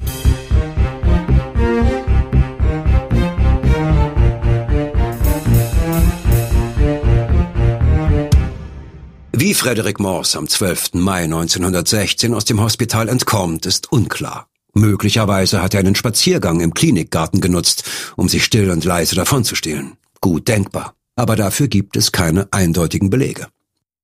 Wie 9.42 9.54
Frederick 9.54 9.98
Morse 9.98 10.38
am 10.38 10.46
12. 10.46 10.94
Mai 10.94 11.24
1916 11.24 12.32
aus 12.32 12.44
dem 12.44 12.60
Hospital 12.60 13.08
entkommt, 13.08 13.66
ist 13.66 13.90
unklar. 13.90 14.46
Möglicherweise 14.72 15.60
hat 15.60 15.74
er 15.74 15.80
einen 15.80 15.96
Spaziergang 15.96 16.60
im 16.60 16.74
Klinikgarten 16.74 17.40
genutzt, 17.40 17.82
um 18.14 18.28
sich 18.28 18.44
still 18.44 18.70
und 18.70 18.84
leise 18.84 19.16
davonzustehlen. 19.16 19.94
Gut 20.20 20.46
denkbar. 20.46 20.94
Aber 21.16 21.34
dafür 21.34 21.66
gibt 21.66 21.96
es 21.96 22.12
keine 22.12 22.46
eindeutigen 22.52 23.10
Belege. 23.10 23.48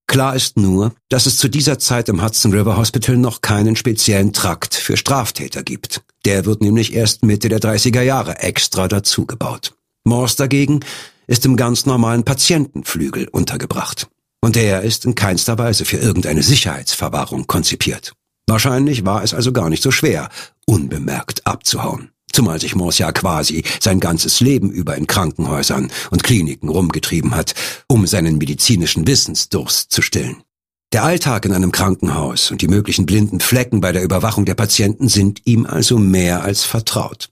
Klar 0.09 0.35
ist 0.35 0.57
nur, 0.57 0.92
dass 1.09 1.27
es 1.27 1.37
zu 1.37 1.48
dieser 1.48 1.79
Zeit 1.79 2.09
im 2.09 2.20
Hudson 2.20 2.53
River 2.53 2.77
Hospital 2.77 3.16
noch 3.16 3.40
keinen 3.40 3.77
speziellen 3.77 4.33
Trakt 4.33 4.74
für 4.74 4.96
Straftäter 4.96 5.62
gibt. 5.62 6.03
Der 6.24 6.46
wird 6.46 6.62
nämlich 6.62 6.94
erst 6.94 7.22
Mitte 7.22 7.48
der 7.48 7.61
30er 7.61 8.03
Jahre 8.03 8.40
extra 8.40 8.88
dazugebaut. 8.88 9.77
Morse 10.03 10.35
dagegen 10.35 10.81
ist 11.29 11.46
im 11.46 11.57
ganz 11.57 11.87
normalen 11.87 12.24
Patientenflügel 12.24 13.29
untergebracht. 13.29 14.09
Und 14.40 14.57
der 14.57 14.83
ist 14.83 15.05
in 15.05 15.14
keinster 15.14 15.59
Weise 15.59 15.85
für 15.85 15.96
irgendeine 15.96 16.42
Sicherheitsverwahrung 16.42 17.46
konzipiert. 17.46 18.12
Wahrscheinlich 18.46 19.05
war 19.05 19.22
es 19.22 19.35
also 19.35 19.53
gar 19.53 19.68
nicht 19.68 19.83
so 19.83 19.90
schwer, 19.90 20.31
unbemerkt 20.66 21.46
abzuhauen. 21.46 22.11
Zumal 22.33 22.61
sich 22.61 22.74
Morse 22.74 23.01
ja 23.01 23.12
quasi 23.12 23.64
sein 23.81 24.01
ganzes 24.01 24.40
Leben 24.40 24.70
über 24.70 24.96
in 24.96 25.07
Krankenhäusern 25.07 25.90
und 26.11 26.22
Kliniken 26.22 26.68
rumgetrieben 26.68 27.35
hat, 27.35 27.55
um 27.88 28.07
seinen 28.07 28.38
medizinischen 28.38 29.07
Wissensdurst 29.07 29.90
zu 29.90 30.03
stillen. 30.03 30.42
Der 30.92 31.05
Alltag 31.05 31.44
in 31.44 31.53
einem 31.53 31.72
Krankenhaus 31.72 32.51
und 32.51 32.62
die 32.62 32.68
möglichen 32.68 33.05
blinden 33.05 33.40
Flecken 33.40 33.81
bei 33.81 33.92
der 33.92 34.03
Überwachung 34.03 34.46
der 34.46 34.55
Patienten 34.55 35.09
sind 35.09 35.42
ihm 35.44 35.66
also 35.66 35.98
mehr 35.98 36.42
als 36.42 36.64
vertraut. 36.64 37.29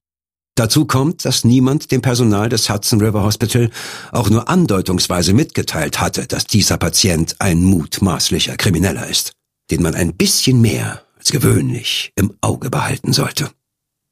Dazu 0.57 0.87
kommt, 0.87 1.27
dass 1.27 1.45
niemand 1.45 1.91
dem 1.93 2.01
Personal 2.01 2.49
des 2.49 2.71
Hudson 2.71 3.03
River 3.03 3.23
Hospital 3.23 3.71
auch 4.11 4.31
nur 4.31 4.49
andeutungsweise 4.49 5.35
mitgeteilt 5.35 6.01
hatte, 6.01 6.27
dass 6.27 6.47
dieser 6.47 6.79
Patient 6.79 7.37
ein 7.41 7.63
mutmaßlicher 7.63 8.57
Krimineller 8.57 9.07
ist, 9.07 9.33
den 9.71 9.83
man 9.83 9.95
ein 9.95 10.15
bisschen 10.15 10.63
mehr 10.63 11.03
als 11.19 11.31
gewöhnlich 11.31 12.11
im 12.17 12.35
Auge 12.41 12.71
behalten 12.71 13.13
sollte. 13.13 13.51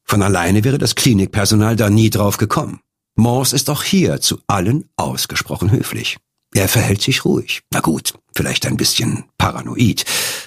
Von 0.04 0.20
alleine 0.20 0.64
wäre 0.64 0.76
das 0.76 0.96
Klinikpersonal 0.96 1.76
da 1.76 1.88
nie 1.88 2.10
drauf 2.10 2.36
gekommen. 2.36 2.80
Morse 3.16 3.56
ist 3.56 3.70
auch 3.70 3.82
hier 3.82 4.20
zu 4.20 4.38
allen 4.46 4.84
ausgesprochen 4.96 5.70
höflich. 5.70 6.18
Er 6.54 6.68
verhält 6.68 7.02
sich 7.02 7.24
ruhig. 7.24 7.62
Na 7.72 7.80
gut, 7.80 8.14
vielleicht 8.34 8.64
ein 8.66 8.76
bisschen 8.76 9.24
paranoid, 9.38 10.04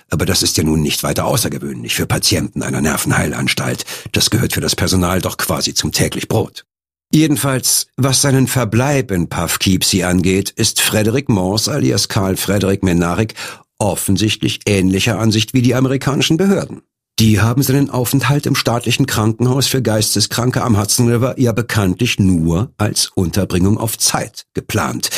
aber 0.09 0.25
das 0.25 0.41
ist 0.41 0.55
ja 0.57 0.63
nun 0.63 0.81
nicht 0.81 1.03
weiter 1.03 1.25
außergewöhnlich 1.25 1.95
für 1.95 2.07
Patienten 2.07 2.63
einer 2.63 2.81
Nervenheilanstalt. 2.81 3.85
Das 4.13 4.29
gehört 4.29 4.53
für 4.53 4.61
das 4.61 4.75
Personal 4.75 5.21
doch 5.21 5.37
quasi 5.37 5.73
zum 5.73 5.91
täglich 5.91 6.29
Brot. 6.29 6.65
Jedenfalls, 7.13 7.87
was 7.97 8.21
seinen 8.21 8.47
Verbleib 8.47 9.11
in 9.11 9.29
Poughkeepsie 9.29 10.03
angeht, 10.03 10.49
ist 10.49 10.81
Frederick 10.81 11.29
Morse 11.29 11.71
alias 11.71 12.07
Karl 12.07 12.37
Frederick 12.37 12.83
Menarik 12.83 13.33
offensichtlich 13.79 14.61
ähnlicher 14.65 15.19
Ansicht 15.19 15.53
wie 15.53 15.61
die 15.61 15.75
amerikanischen 15.75 16.37
Behörden. 16.37 16.81
Die 17.19 17.41
haben 17.41 17.63
seinen 17.63 17.89
Aufenthalt 17.89 18.45
im 18.45 18.53
staatlichen 18.53 19.07
Krankenhaus 19.07 19.65
für 19.65 19.81
Geisteskranke 19.81 20.61
am 20.61 20.79
Hudson 20.79 21.09
River 21.11 21.39
ja 21.39 21.51
bekanntlich 21.51 22.19
nur 22.19 22.71
als 22.77 23.07
Unterbringung 23.15 23.79
auf 23.79 23.97
Zeit 23.97 24.45
geplant, 24.53 25.09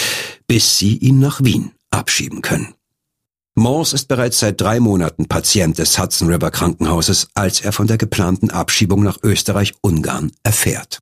bis 0.48 0.78
sie 0.78 0.96
ihn 0.98 1.20
nach 1.20 1.44
Wien 1.44 1.72
abschieben 1.92 2.42
können. 2.42 2.74
Morse 3.56 3.96
ist 3.96 4.08
bereits 4.08 4.40
seit 4.40 4.62
drei 4.62 4.80
Monaten 4.80 5.28
Patient 5.28 5.78
des 5.78 6.00
Hudson 6.00 6.30
River 6.30 6.52
Krankenhauses, 6.52 7.28
als 7.34 7.60
er 7.60 7.74
von 7.74 7.88
der 7.88 7.98
geplanten 7.98 8.50
Abschiebung 8.50 9.04
nach 9.04 9.18
Österreich-Ungarn 9.22 10.32
erfährt. 10.44 11.00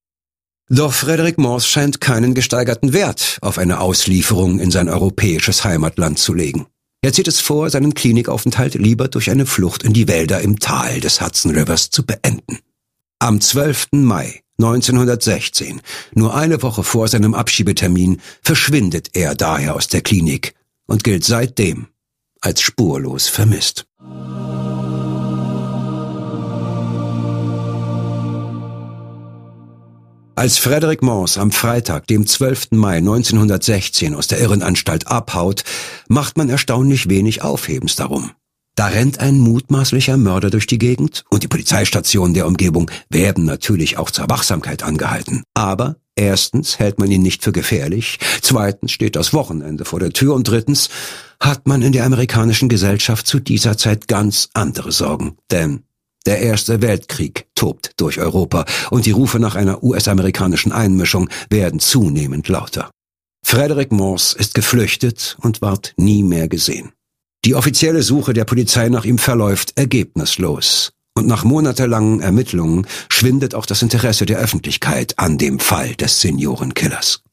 Doch 0.67 0.91
Frederick 0.91 1.37
Morse 1.37 1.67
scheint 1.67 2.01
keinen 2.01 2.33
gesteigerten 2.33 2.91
Wert 2.91 3.37
auf 3.41 3.59
eine 3.59 3.79
Auslieferung 3.79 4.59
in 4.59 4.71
sein 4.71 4.89
europäisches 4.89 5.63
Heimatland 5.63 6.17
zu 6.17 6.33
legen. 6.33 6.65
Er 7.01 7.13
zieht 7.13 7.27
es 7.27 7.39
vor, 7.39 7.69
seinen 7.69 7.93
Klinikaufenthalt 7.93 8.73
lieber 8.73 9.07
durch 9.07 9.29
eine 9.29 9.45
Flucht 9.45 9.83
in 9.83 9.93
die 9.93 10.07
Wälder 10.07 10.41
im 10.41 10.59
Tal 10.59 10.99
des 10.99 11.21
Hudson 11.21 11.55
Rivers 11.55 11.89
zu 11.89 12.05
beenden. 12.05 12.59
Am 13.19 13.39
12. 13.39 13.89
Mai 13.91 14.41
1916, 14.59 15.81
nur 16.13 16.35
eine 16.35 16.63
Woche 16.63 16.83
vor 16.83 17.07
seinem 17.07 17.35
Abschiebetermin, 17.35 18.19
verschwindet 18.41 19.09
er 19.13 19.35
daher 19.35 19.75
aus 19.75 19.87
der 19.87 20.01
Klinik 20.01 20.55
und 20.87 21.03
gilt 21.03 21.23
seitdem 21.23 21.87
als 22.41 22.61
spurlos 22.61 23.27
vermisst. 23.27 23.85
Als 30.37 30.59
Frederick 30.59 31.01
Morse 31.01 31.41
am 31.41 31.51
Freitag, 31.51 32.05
dem 32.05 32.27
12. 32.27 32.73
Mai 32.73 32.97
1916 32.97 34.13
aus 34.13 34.27
der 34.27 34.39
Irrenanstalt 34.39 35.07
abhaut, 35.07 35.63
macht 36.09 36.37
man 36.37 36.47
erstaunlich 36.47 37.09
wenig 37.09 37.41
Aufhebens 37.41 37.95
darum. 37.95 38.29
Da 38.75 38.85
rennt 38.85 39.19
ein 39.19 39.39
mutmaßlicher 39.39 40.15
Mörder 40.15 40.51
durch 40.51 40.67
die 40.67 40.77
Gegend 40.77 41.23
und 41.31 41.41
die 41.41 41.47
Polizeistationen 41.47 42.35
der 42.35 42.45
Umgebung 42.45 42.91
werden 43.09 43.45
natürlich 43.45 43.97
auch 43.97 44.11
zur 44.11 44.29
Wachsamkeit 44.29 44.83
angehalten. 44.83 45.41
Aber 45.55 45.95
erstens 46.15 46.77
hält 46.77 46.99
man 46.99 47.09
ihn 47.09 47.23
nicht 47.23 47.43
für 47.43 47.51
gefährlich, 47.51 48.19
zweitens 48.43 48.91
steht 48.91 49.15
das 49.15 49.33
Wochenende 49.33 49.85
vor 49.85 49.99
der 49.99 50.13
Tür 50.13 50.35
und 50.35 50.47
drittens 50.47 50.89
hat 51.39 51.67
man 51.67 51.81
in 51.81 51.93
der 51.93 52.05
amerikanischen 52.05 52.69
Gesellschaft 52.69 53.25
zu 53.25 53.39
dieser 53.39 53.75
Zeit 53.75 54.07
ganz 54.07 54.49
andere 54.53 54.91
Sorgen. 54.91 55.35
Denn 55.49 55.86
Der 56.27 56.41
Erste 56.41 56.81
Weltkrieg 56.81 57.47
tobt 57.55 57.93
durch 57.95 58.19
Europa 58.19 58.65
und 58.89 59.05
die 59.05 59.11
Rufe 59.11 59.39
nach 59.39 59.55
einer 59.55 59.81
US-amerikanischen 59.81 60.73
Einmischung 60.73 61.29
werden 61.49 61.79
zunehmend 61.79 62.49
lauter. 62.49 62.91
Frederick 63.45 63.93
Morse 63.93 64.37
ist 64.37 64.53
geflüchtet 64.53 65.37
und 65.39 65.61
ward 65.61 65.93
nie 65.95 66.23
mehr 66.23 66.49
gesehen. 66.49 66.91
Die 67.45 67.55
offizielle 67.55 68.03
Suche 68.03 68.33
der 68.33 68.43
Polizei 68.43 68.89
nach 68.89 69.05
ihm 69.05 69.19
verläuft 69.19 69.77
ergebnislos. 69.77 70.91
Und 71.15 71.27
nach 71.27 71.45
monatelangen 71.45 72.19
Ermittlungen 72.19 72.87
schwindet 73.09 73.55
auch 73.55 73.65
das 73.65 73.81
Interesse 73.81 74.25
der 74.25 74.39
Öffentlichkeit 74.39 75.17
an 75.17 75.37
dem 75.37 75.59
Fall 75.59 75.95
des 75.95 76.19
Seniorenkillers. 76.19 77.23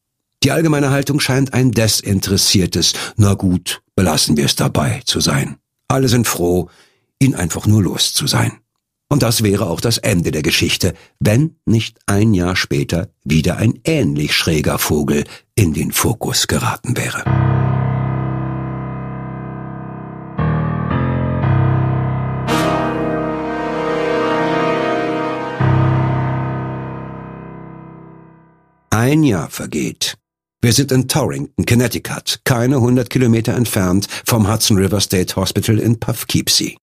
Die 0.45 0.53
allgemeine 0.53 0.91
Haltung 0.91 1.19
scheint 1.19 1.53
ein 1.53 1.73
desinteressiertes, 1.73 2.93
na 3.17 3.35
gut, 3.35 3.83
belassen 3.97 4.37
wir 4.37 4.45
es 4.45 4.55
dabei 4.55 5.03
zu 5.05 5.19
sein. 5.19 5.57
Alle 5.89 6.07
sind 6.07 6.29
froh, 6.29 6.71
ihn 7.19 7.35
einfach 7.35 7.67
nur 7.67 7.83
los 7.83 8.13
zu 8.13 8.29
sein. 8.29 8.61
Und 9.09 9.23
das 9.23 9.43
wäre 9.43 9.67
auch 9.69 9.81
das 9.81 9.99
Ende 9.99 10.31
der 10.31 10.43
Geschichte, 10.43 10.95
wenn 11.21 11.57
nicht 11.67 11.99
ein 12.07 12.35
Jahr 12.35 12.57
später 12.57 13.11
wieder 13.25 13.59
ein 13.59 13.81
ähnlich 13.85 14.35
schräger 14.35 14.79
Vogel 14.79 15.25
in 15.55 15.73
den 15.73 15.93
Fokus 15.93 16.47
geraten 16.47 16.97
wäre. 16.97 17.25
Ein 28.91 29.23
Jahr 29.23 29.51
vergeht. 29.51 30.17
Wir 30.63 30.73
sind 30.73 30.91
in 30.91 31.09
Torrington, 31.09 31.67
Connecticut, 31.67 32.41
keine 32.45 32.77
100 32.77 33.11
Kilometer 33.11 33.53
entfernt 33.55 34.07
vom 34.25 34.51
Hudson 34.51 34.79
River 34.79 34.99
State 34.99 35.37
Hospital 35.37 35.79
in 35.79 36.01
Poughkeepsie. 36.01 36.79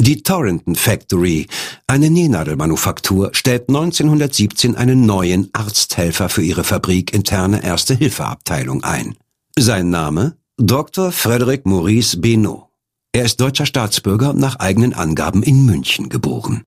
Die 0.00 0.22
Torrington 0.22 0.76
Factory, 0.76 1.48
eine 1.88 2.08
Nähnadelmanufaktur, 2.08 3.30
stellt 3.32 3.68
1917 3.68 4.76
einen 4.76 5.06
neuen 5.06 5.50
Arzthelfer 5.52 6.28
für 6.28 6.42
ihre 6.42 6.62
Fabrik 6.62 7.12
interne 7.12 7.64
Erste-Hilfe-Abteilung 7.64 8.84
ein. 8.84 9.16
Sein 9.58 9.90
Name? 9.90 10.36
Dr. 10.56 11.10
Frederick 11.10 11.66
Maurice 11.66 12.16
Benot. 12.16 12.68
Er 13.12 13.24
ist 13.24 13.40
deutscher 13.40 13.66
Staatsbürger 13.66 14.30
und 14.30 14.38
nach 14.38 14.60
eigenen 14.60 14.94
Angaben 14.94 15.42
in 15.42 15.66
München 15.66 16.08
geboren. 16.08 16.62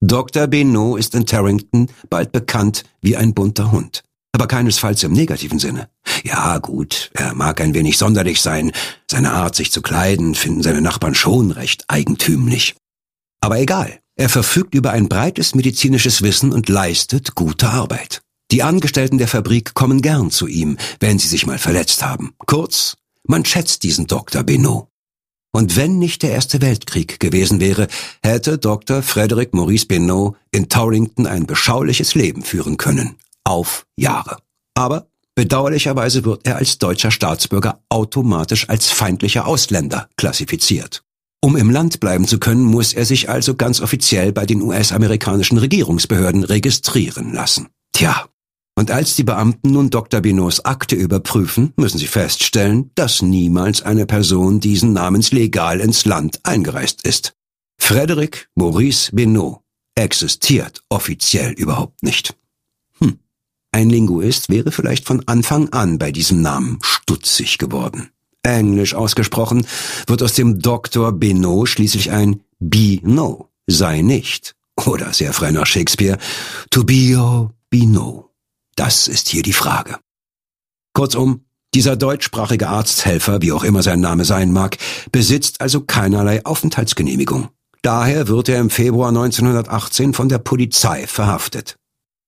Dr. 0.00 0.46
Benot 0.46 1.00
ist 1.00 1.16
in 1.16 1.26
Tarrington 1.26 1.88
bald 2.08 2.30
bekannt 2.30 2.84
wie 3.00 3.16
ein 3.16 3.34
bunter 3.34 3.72
Hund 3.72 4.04
aber 4.36 4.48
keinesfalls 4.48 5.02
im 5.02 5.14
negativen 5.14 5.58
Sinne. 5.58 5.88
Ja, 6.22 6.58
gut, 6.58 7.10
er 7.14 7.34
mag 7.34 7.58
ein 7.62 7.72
wenig 7.72 7.96
sonderlich 7.96 8.42
sein, 8.42 8.70
seine 9.10 9.32
Art, 9.32 9.56
sich 9.56 9.72
zu 9.72 9.80
kleiden, 9.80 10.34
finden 10.34 10.62
seine 10.62 10.82
Nachbarn 10.82 11.14
schon 11.14 11.52
recht 11.52 11.84
eigentümlich. 11.88 12.76
Aber 13.40 13.58
egal, 13.58 13.98
er 14.14 14.28
verfügt 14.28 14.74
über 14.74 14.90
ein 14.90 15.08
breites 15.08 15.54
medizinisches 15.54 16.20
Wissen 16.20 16.52
und 16.52 16.68
leistet 16.68 17.34
gute 17.34 17.70
Arbeit. 17.70 18.20
Die 18.50 18.62
Angestellten 18.62 19.16
der 19.16 19.26
Fabrik 19.26 19.72
kommen 19.72 20.02
gern 20.02 20.30
zu 20.30 20.46
ihm, 20.46 20.76
wenn 21.00 21.18
sie 21.18 21.28
sich 21.28 21.46
mal 21.46 21.58
verletzt 21.58 22.04
haben. 22.04 22.34
Kurz, 22.44 22.98
man 23.26 23.46
schätzt 23.46 23.84
diesen 23.84 24.06
Dr. 24.06 24.42
Benot. 24.42 24.88
Und 25.50 25.76
wenn 25.76 25.98
nicht 25.98 26.22
der 26.22 26.32
Erste 26.32 26.60
Weltkrieg 26.60 27.20
gewesen 27.20 27.58
wäre, 27.58 27.88
hätte 28.22 28.58
Dr. 28.58 29.00
Frederick 29.00 29.54
Maurice 29.54 29.86
Benot 29.86 30.36
in 30.50 30.68
Torrington 30.68 31.26
ein 31.26 31.46
beschauliches 31.46 32.14
Leben 32.14 32.42
führen 32.42 32.76
können 32.76 33.16
auf 33.46 33.86
Jahre. 33.96 34.38
Aber 34.74 35.08
bedauerlicherweise 35.34 36.24
wird 36.24 36.46
er 36.46 36.56
als 36.56 36.78
deutscher 36.78 37.10
Staatsbürger 37.10 37.80
automatisch 37.88 38.68
als 38.68 38.90
feindlicher 38.90 39.46
Ausländer 39.46 40.08
klassifiziert. 40.16 41.02
Um 41.42 41.56
im 41.56 41.70
Land 41.70 42.00
bleiben 42.00 42.26
zu 42.26 42.38
können, 42.38 42.64
muss 42.64 42.92
er 42.92 43.04
sich 43.04 43.28
also 43.28 43.54
ganz 43.54 43.80
offiziell 43.80 44.32
bei 44.32 44.46
den 44.46 44.62
US-amerikanischen 44.62 45.58
Regierungsbehörden 45.58 46.42
registrieren 46.42 47.32
lassen. 47.32 47.68
Tja, 47.92 48.26
und 48.78 48.90
als 48.90 49.16
die 49.16 49.24
Beamten 49.24 49.70
nun 49.70 49.90
Dr. 49.90 50.20
Binots 50.20 50.64
Akte 50.64 50.96
überprüfen, 50.96 51.72
müssen 51.76 51.98
sie 51.98 52.08
feststellen, 52.08 52.90
dass 52.94 53.22
niemals 53.22 53.82
eine 53.82 54.06
Person 54.06 54.60
diesen 54.60 54.92
Namens 54.92 55.32
legal 55.32 55.80
ins 55.80 56.04
Land 56.04 56.40
eingereist 56.42 57.06
ist. 57.06 57.32
Frederick 57.80 58.48
Maurice 58.54 59.14
Binot 59.14 59.60
existiert 59.94 60.82
offiziell 60.88 61.52
überhaupt 61.52 62.02
nicht. 62.02 62.36
Ein 63.76 63.90
Linguist 63.90 64.48
wäre 64.48 64.72
vielleicht 64.72 65.04
von 65.04 65.22
Anfang 65.28 65.68
an 65.68 65.98
bei 65.98 66.10
diesem 66.10 66.40
Namen 66.40 66.78
stutzig 66.80 67.58
geworden. 67.58 68.08
Englisch 68.42 68.94
ausgesprochen 68.94 69.66
wird 70.06 70.22
aus 70.22 70.32
dem 70.32 70.62
Dr. 70.62 71.12
Benot 71.12 71.68
schließlich 71.68 72.10
ein 72.10 72.40
be 72.58 73.00
no, 73.02 73.50
sei 73.66 74.00
nicht. 74.00 74.54
Oder 74.86 75.12
sehr 75.12 75.34
frei 75.34 75.50
nach 75.50 75.66
Shakespeare, 75.66 76.16
to 76.70 76.84
be 76.84 77.18
or 77.18 77.52
be 77.68 77.86
no. 77.86 78.30
Das 78.76 79.08
ist 79.08 79.28
hier 79.28 79.42
die 79.42 79.52
Frage. 79.52 79.98
Kurzum, 80.94 81.44
dieser 81.74 81.96
deutschsprachige 81.96 82.68
Arzthelfer, 82.68 83.42
wie 83.42 83.52
auch 83.52 83.62
immer 83.62 83.82
sein 83.82 84.00
Name 84.00 84.24
sein 84.24 84.52
mag, 84.52 84.78
besitzt 85.12 85.60
also 85.60 85.82
keinerlei 85.82 86.46
Aufenthaltsgenehmigung. 86.46 87.50
Daher 87.82 88.26
wird 88.28 88.48
er 88.48 88.58
im 88.58 88.70
Februar 88.70 89.10
1918 89.10 90.14
von 90.14 90.30
der 90.30 90.38
Polizei 90.38 91.06
verhaftet. 91.06 91.76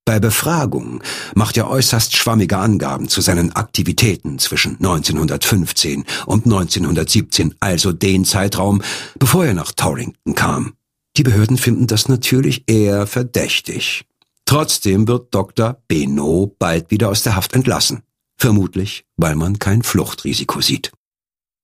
Bei 0.08 0.20
Befragung 0.20 1.02
macht 1.34 1.58
er 1.58 1.68
äußerst 1.68 2.16
schwammige 2.16 2.56
Angaben 2.56 3.10
zu 3.10 3.20
seinen 3.20 3.54
Aktivitäten 3.54 4.38
zwischen 4.38 4.76
1915 4.76 6.06
und 6.24 6.46
1917, 6.46 7.56
also 7.60 7.92
den 7.92 8.24
Zeitraum, 8.24 8.80
bevor 9.18 9.44
er 9.44 9.52
nach 9.52 9.70
Torrington 9.72 10.34
kam. 10.34 10.72
Die 11.18 11.24
Behörden 11.24 11.58
finden 11.58 11.86
das 11.86 12.08
natürlich 12.08 12.64
eher 12.66 13.06
verdächtig. 13.06 14.06
Trotzdem 14.46 15.06
wird 15.06 15.34
Dr. 15.34 15.76
Beno 15.88 16.56
bald 16.58 16.90
wieder 16.90 17.10
aus 17.10 17.22
der 17.22 17.36
Haft 17.36 17.52
entlassen. 17.52 18.00
Vermutlich, 18.38 19.04
weil 19.18 19.34
man 19.34 19.58
kein 19.58 19.82
Fluchtrisiko 19.82 20.62
sieht. 20.62 20.90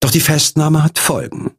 Doch 0.00 0.10
die 0.10 0.20
Festnahme 0.20 0.84
hat 0.84 0.98
Folgen. 0.98 1.52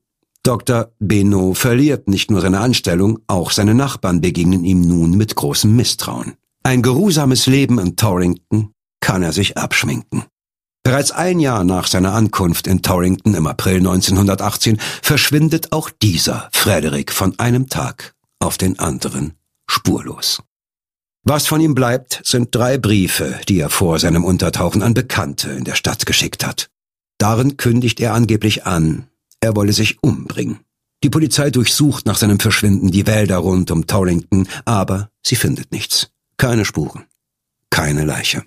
Dr. 0.43 0.91
Beno 0.99 1.55
verliert 1.55 2.07
nicht 2.07 2.29
nur 2.29 2.41
seine 2.41 2.59
Anstellung, 2.59 3.17
auch 3.25 3.49
seine 3.49 3.73
Nachbarn 3.73 4.21
begegnen 4.21 4.63
ihm 4.63 4.81
nun 4.81 5.17
mit 5.17 5.35
großem 5.35 5.75
Misstrauen. 5.75 6.37
Ein 6.65 6.81
geruhsames 6.81 7.45
Leben 7.45 7.77
in 7.77 7.95
Torrington 7.95 8.73
kann 8.99 9.21
er 9.21 9.33
sich 9.33 9.55
abschminken. 9.55 10.23
Bereits 10.81 11.11
ein 11.11 11.39
Jahr 11.39 11.63
nach 11.63 11.85
seiner 11.85 12.13
Ankunft 12.13 12.65
in 12.65 12.81
Torrington 12.81 13.35
im 13.35 13.45
April 13.45 13.77
1918 13.77 14.79
verschwindet 15.03 15.71
auch 15.73 15.91
dieser 15.91 16.49
Frederick 16.53 17.11
von 17.11 17.37
einem 17.37 17.69
Tag 17.69 18.15
auf 18.39 18.57
den 18.57 18.79
anderen 18.79 19.33
spurlos. 19.69 20.41
Was 21.23 21.45
von 21.45 21.61
ihm 21.61 21.75
bleibt, 21.75 22.21
sind 22.23 22.55
drei 22.55 22.79
Briefe, 22.79 23.39
die 23.47 23.59
er 23.59 23.69
vor 23.69 23.99
seinem 23.99 24.23
Untertauchen 24.23 24.81
an 24.81 24.95
Bekannte 24.95 25.51
in 25.51 25.65
der 25.65 25.75
Stadt 25.75 26.07
geschickt 26.07 26.43
hat. 26.43 26.71
Darin 27.19 27.57
kündigt 27.57 27.99
er 27.99 28.15
angeblich 28.15 28.65
an, 28.65 29.07
er 29.39 29.55
wolle 29.55 29.71
sich 29.71 30.01
umbringen. 30.01 30.61
Die 31.03 31.11
Polizei 31.11 31.51
durchsucht 31.51 32.07
nach 32.07 32.17
seinem 32.17 32.39
Verschwinden 32.39 32.89
die 32.89 33.05
Wälder 33.05 33.37
rund 33.37 33.69
um 33.69 33.85
Torrington, 33.85 34.47
aber 34.65 35.11
sie 35.23 35.35
findet 35.35 35.71
nichts. 35.71 36.09
Keine 36.37 36.65
Spuren. 36.65 37.05
Keine 37.69 38.05
Leiche. 38.05 38.43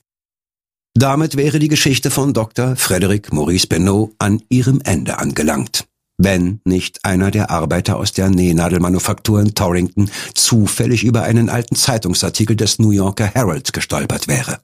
Damit 0.95 1.37
wäre 1.37 1.59
die 1.59 1.69
Geschichte 1.69 2.11
von 2.11 2.35
Dr. 2.35 2.75
Frederick 2.77 3.33
Maurice 3.33 3.67
Benot 3.67 4.15
an 4.19 4.43
ihrem 4.49 4.81
Ende 4.83 5.19
angelangt. 5.19 5.87
Wenn 6.21 6.61
nicht 6.65 7.05
einer 7.05 7.31
der 7.31 7.51
Arbeiter 7.51 7.97
aus 7.97 8.13
der 8.13 8.29
Nähnadelmanufaktur 8.29 9.41
in 9.41 9.55
Torrington 9.55 10.11
zufällig 10.35 11.05
über 11.05 11.23
einen 11.23 11.49
alten 11.49 11.77
Zeitungsartikel 11.77 12.57
des 12.57 12.81
New 12.81 12.91
Yorker 12.91 13.27
Herald 13.27 13.73
gestolpert 13.73 14.27
wäre. 14.27 14.61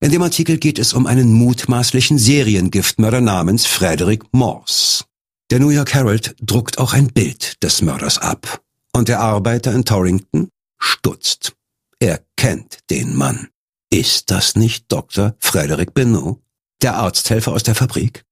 In 0.00 0.12
dem 0.12 0.22
Artikel 0.22 0.58
geht 0.58 0.78
es 0.78 0.92
um 0.92 1.06
einen 1.06 1.32
mutmaßlichen 1.32 2.18
Seriengiftmörder 2.18 3.20
namens 3.20 3.66
Frederick 3.66 4.22
Morse. 4.32 5.04
Der 5.50 5.58
New 5.58 5.70
York 5.70 5.94
Herald 5.94 6.36
druckt 6.40 6.78
auch 6.78 6.92
ein 6.92 7.08
Bild 7.08 7.62
des 7.62 7.82
Mörders 7.82 8.18
ab. 8.18 8.60
Und 8.94 9.08
der 9.08 9.20
Arbeiter 9.20 9.72
in 9.72 9.84
Torrington 9.84 10.48
stutzt. 10.78 11.54
Er 11.98 12.20
kennt 12.42 12.90
den 12.90 13.14
Mann. 13.14 13.50
Ist 13.88 14.32
das 14.32 14.56
nicht 14.56 14.90
Dr. 14.90 15.36
Frederick 15.38 15.94
Benot, 15.94 16.40
der 16.82 16.96
Arzthelfer 16.96 17.52
aus 17.52 17.62
der 17.62 17.76
Fabrik? 17.76 18.24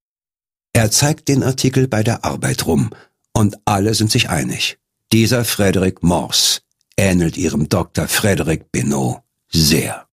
Er 0.73 0.91
zeigt 0.91 1.29
den 1.29 1.45
Artikel 1.45 1.87
bei 1.87 2.03
der 2.03 2.25
Arbeit 2.25 2.67
rum 2.67 2.91
und 3.33 3.57
alle 3.67 3.95
sind 3.95 4.11
sich 4.11 4.29
einig. 4.29 4.81
Dieser 5.13 5.45
Frederick 5.45 6.03
Morse 6.03 6.63
ähnelt 6.97 7.37
ihrem 7.37 7.69
Dr. 7.69 8.09
Frederick 8.09 8.73
Benot 8.73 9.21
sehr. 9.49 10.09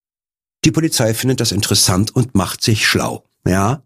Die 0.63 0.71
Polizei 0.71 1.15
findet 1.15 1.39
das 1.39 1.51
interessant 1.51 2.15
und 2.15 2.35
macht 2.35 2.61
sich 2.61 2.85
schlau. 2.85 3.23
Ja, 3.47 3.81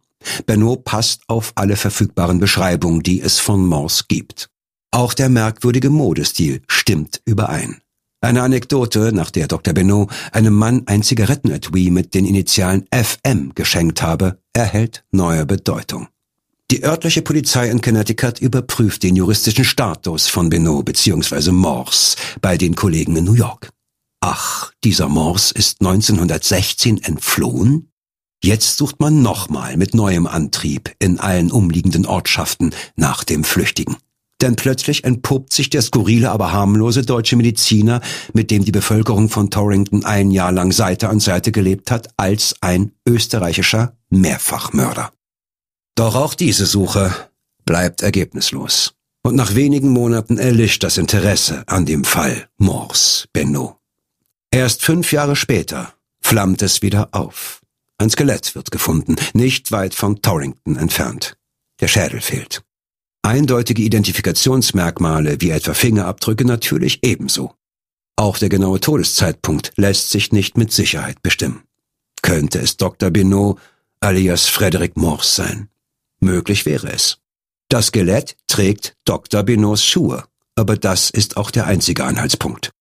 Benot 0.45 0.83
passt 0.83 1.21
auf 1.27 1.53
alle 1.55 1.77
verfügbaren 1.77 2.39
Beschreibungen, 2.39 3.01
die 3.01 3.21
es 3.21 3.39
von 3.39 3.65
Morse 3.65 4.03
gibt. 4.09 4.49
Auch 4.91 5.13
der 5.13 5.29
merkwürdige 5.29 5.89
Modestil 5.89 6.63
stimmt 6.67 7.21
überein. 7.23 7.80
Eine 8.23 8.43
Anekdote, 8.43 9.11
nach 9.13 9.31
der 9.31 9.47
Dr. 9.47 9.73
Benot 9.73 10.11
einem 10.31 10.53
Mann 10.53 10.83
ein 10.85 11.01
Zigarettenetui 11.01 11.89
mit 11.89 12.13
den 12.13 12.25
Initialen 12.25 12.85
FM 12.93 13.53
geschenkt 13.55 14.03
habe, 14.03 14.37
erhält 14.53 15.03
neue 15.11 15.47
Bedeutung. 15.47 16.07
Die 16.69 16.83
örtliche 16.83 17.23
Polizei 17.23 17.67
in 17.69 17.81
Connecticut 17.81 18.39
überprüft 18.39 19.01
den 19.01 19.15
juristischen 19.15 19.65
Status 19.65 20.27
von 20.27 20.49
Benot 20.49 20.85
bzw. 20.85 21.51
Morse 21.51 22.15
bei 22.41 22.57
den 22.57 22.75
Kollegen 22.75 23.15
in 23.15 23.25
New 23.25 23.33
York. 23.33 23.71
Ach, 24.19 24.71
dieser 24.83 25.09
Morse 25.09 25.55
ist 25.55 25.81
1916 25.81 27.01
entflohen? 27.01 27.91
Jetzt 28.43 28.77
sucht 28.77 28.99
man 28.99 29.23
nochmal 29.23 29.77
mit 29.77 29.95
neuem 29.95 30.27
Antrieb 30.27 30.93
in 30.99 31.19
allen 31.19 31.51
umliegenden 31.51 32.05
Ortschaften 32.05 32.69
nach 32.95 33.23
dem 33.23 33.43
Flüchtigen. 33.43 33.97
Denn 34.41 34.55
plötzlich 34.55 35.03
entpuppt 35.03 35.53
sich 35.53 35.69
der 35.69 35.83
skurrile, 35.83 36.31
aber 36.31 36.51
harmlose 36.51 37.03
deutsche 37.03 37.35
Mediziner, 37.35 38.01
mit 38.33 38.49
dem 38.49 38.65
die 38.65 38.71
Bevölkerung 38.71 39.29
von 39.29 39.51
Torrington 39.51 40.03
ein 40.03 40.31
Jahr 40.31 40.51
lang 40.51 40.71
Seite 40.71 41.09
an 41.09 41.19
Seite 41.19 41.51
gelebt 41.51 41.91
hat, 41.91 42.09
als 42.17 42.55
ein 42.61 42.91
österreichischer 43.07 43.95
Mehrfachmörder. 44.09 45.13
Doch 45.95 46.15
auch 46.15 46.33
diese 46.33 46.65
Suche 46.65 47.13
bleibt 47.65 48.01
ergebnislos. 48.01 48.93
Und 49.23 49.35
nach 49.35 49.53
wenigen 49.53 49.89
Monaten 49.89 50.39
erlischt 50.39 50.83
das 50.83 50.97
Interesse 50.97 51.63
an 51.67 51.85
dem 51.85 52.03
Fall 52.03 52.49
Morse 52.57 53.27
Benno. 53.33 53.77
Erst 54.49 54.83
fünf 54.83 55.11
Jahre 55.11 55.35
später 55.35 55.93
flammt 56.19 56.63
es 56.63 56.81
wieder 56.81 57.09
auf. 57.11 57.61
Ein 57.99 58.09
Skelett 58.09 58.55
wird 58.55 58.71
gefunden, 58.71 59.15
nicht 59.33 59.71
weit 59.71 59.93
von 59.93 60.23
Torrington 60.23 60.75
entfernt. 60.75 61.37
Der 61.79 61.87
Schädel 61.87 62.19
fehlt. 62.19 62.63
Eindeutige 63.23 63.83
Identifikationsmerkmale 63.83 65.41
wie 65.41 65.51
etwa 65.51 65.75
Fingerabdrücke 65.75 66.43
natürlich 66.43 66.99
ebenso. 67.03 67.53
Auch 68.15 68.39
der 68.39 68.49
genaue 68.49 68.79
Todeszeitpunkt 68.79 69.73
lässt 69.75 70.09
sich 70.09 70.31
nicht 70.31 70.57
mit 70.57 70.71
Sicherheit 70.71 71.21
bestimmen. 71.21 71.63
Könnte 72.23 72.59
es 72.59 72.77
Dr. 72.77 73.11
Binot 73.11 73.59
alias 73.99 74.47
Frederick 74.47 74.97
Morse 74.97 75.35
sein? 75.35 75.69
Möglich 76.19 76.65
wäre 76.65 76.91
es. 76.91 77.19
Das 77.69 77.87
Skelett 77.87 78.37
trägt 78.47 78.95
Dr. 79.05 79.43
Benots 79.43 79.85
Schuhe, 79.85 80.23
aber 80.55 80.75
das 80.75 81.11
ist 81.11 81.37
auch 81.37 81.51
der 81.51 81.67
einzige 81.67 82.03
Anhaltspunkt. 82.05 82.71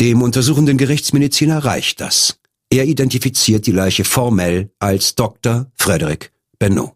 Dem 0.00 0.22
untersuchenden 0.22 0.76
Gerichtsmediziner 0.76 1.64
reicht 1.64 2.00
das. 2.00 2.40
Er 2.68 2.84
identifiziert 2.84 3.66
die 3.66 3.72
Leiche 3.72 4.04
formell 4.04 4.70
als 4.80 5.14
Dr. 5.14 5.70
Frederick 5.76 6.32
Benot. 6.58 6.94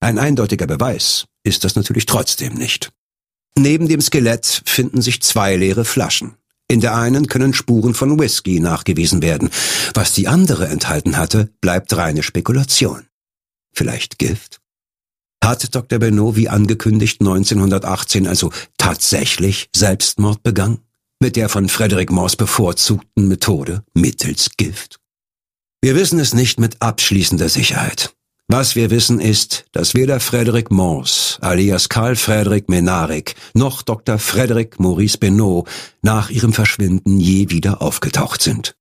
Ein 0.00 0.18
eindeutiger 0.18 0.66
Beweis 0.66 1.26
ist 1.44 1.64
das 1.64 1.76
natürlich 1.76 2.06
trotzdem 2.06 2.54
nicht. 2.54 2.92
Neben 3.56 3.88
dem 3.88 4.00
Skelett 4.00 4.62
finden 4.64 5.02
sich 5.02 5.22
zwei 5.22 5.56
leere 5.56 5.84
Flaschen. 5.84 6.34
In 6.68 6.80
der 6.80 6.94
einen 6.94 7.26
können 7.26 7.52
Spuren 7.52 7.94
von 7.94 8.18
Whisky 8.18 8.60
nachgewiesen 8.60 9.22
werden. 9.22 9.50
Was 9.92 10.12
die 10.12 10.28
andere 10.28 10.68
enthalten 10.68 11.16
hatte, 11.16 11.50
bleibt 11.60 11.96
reine 11.96 12.22
Spekulation. 12.22 13.06
Vielleicht 13.74 14.18
Gift? 14.18 14.60
Hat 15.42 15.74
Dr. 15.74 15.98
Benot 15.98 16.36
wie 16.36 16.48
angekündigt 16.48 17.20
1918 17.20 18.26
also 18.26 18.52
tatsächlich 18.78 19.68
Selbstmord 19.74 20.42
begangen? 20.42 20.80
Mit 21.18 21.36
der 21.36 21.48
von 21.48 21.68
Frederick 21.68 22.10
Morse 22.10 22.36
bevorzugten 22.36 23.26
Methode 23.26 23.82
mittels 23.94 24.50
Gift? 24.56 25.00
Wir 25.82 25.94
wissen 25.96 26.18
es 26.18 26.34
nicht 26.34 26.60
mit 26.60 26.80
abschließender 26.80 27.48
Sicherheit. 27.48 28.14
Was 28.52 28.74
wir 28.74 28.90
wissen 28.90 29.20
ist, 29.20 29.66
dass 29.70 29.94
weder 29.94 30.18
Frederick 30.18 30.72
Morse 30.72 31.40
alias 31.40 31.88
Karl 31.88 32.16
Frederick 32.16 32.68
Menarik 32.68 33.36
noch 33.54 33.82
Dr. 33.82 34.18
Frederick 34.18 34.80
Maurice 34.80 35.18
Benot 35.18 35.68
nach 36.02 36.30
ihrem 36.30 36.52
Verschwinden 36.52 37.20
je 37.20 37.50
wieder 37.50 37.80
aufgetaucht 37.80 38.42
sind. 38.42 38.74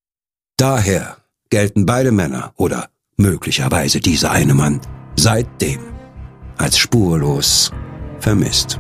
Daher 0.58 1.18
gelten 1.52 1.86
beide 1.86 2.12
Männer 2.12 2.52
oder 2.56 2.90
möglicherweise 3.16 4.00
dieser 4.00 4.32
eine 4.32 4.56
Mann 4.56 4.82
seitdem 5.16 5.82
als 6.58 6.80
spurlos 6.80 7.72
vermisst. 8.20 8.80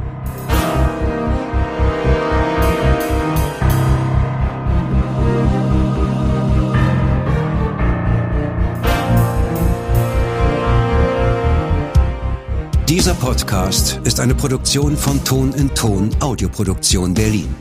Dieser 12.89 13.13
Podcast 13.13 14.01
ist 14.03 14.19
eine 14.19 14.33
Produktion 14.33 14.97
von 14.97 15.23
Ton 15.23 15.53
in 15.53 15.69
Ton 15.75 16.09
Audioproduktion 16.21 17.13
Berlin. 17.13 17.55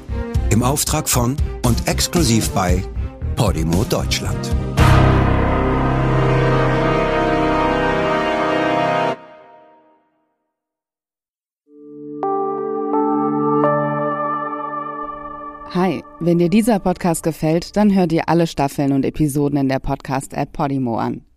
Im 0.49 0.63
Auftrag 0.63 1.07
von 1.07 1.37
und 1.67 1.87
exklusiv 1.87 2.49
bei 2.53 2.83
Podimo 3.37 3.85
Deutschland. 3.85 4.39
Hi, 15.75 16.03
wenn 16.21 16.39
dir 16.39 16.49
dieser 16.49 16.79
Podcast 16.79 17.23
gefällt, 17.23 17.77
dann 17.77 17.95
hör 17.95 18.07
dir 18.07 18.31
alle 18.31 18.47
Staffeln 18.47 18.95
und 18.95 19.05
Episoden 19.05 19.59
in 19.59 19.69
der 19.69 19.79
Podcast-App 19.79 20.55
Podimo 20.55 20.97
an. 20.97 21.28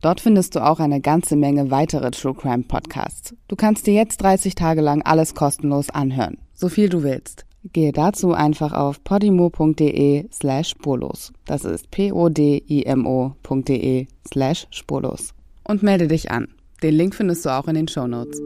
Dort 0.00 0.20
findest 0.20 0.54
du 0.54 0.64
auch 0.66 0.80
eine 0.80 1.00
ganze 1.00 1.36
Menge 1.36 1.70
weitere 1.70 2.10
True 2.10 2.34
Crime 2.34 2.64
Podcasts. 2.64 3.34
Du 3.48 3.56
kannst 3.56 3.86
dir 3.86 3.94
jetzt 3.94 4.22
30 4.22 4.54
Tage 4.54 4.80
lang 4.80 5.02
alles 5.02 5.34
kostenlos 5.34 5.90
anhören, 5.90 6.38
so 6.54 6.70
viel 6.70 6.88
du 6.88 7.02
willst. 7.02 7.44
Gehe 7.74 7.92
dazu 7.92 8.32
einfach 8.32 8.72
auf 8.72 9.04
podimo.de 9.04 10.26
slash 10.32 10.70
spurlos. 10.70 11.34
Das 11.44 11.66
ist 11.66 11.90
p-o-d-i-m-o.de 11.90 12.46
slash 14.26 14.66
spurlos. 14.70 15.34
Und 15.64 15.82
melde 15.82 16.08
dich 16.08 16.30
an. 16.30 16.48
Den 16.82 16.94
Link 16.94 17.14
findest 17.14 17.44
du 17.44 17.50
auch 17.50 17.68
in 17.68 17.74
den 17.74 17.88
Show 17.88 18.06
Notes. 18.06 18.40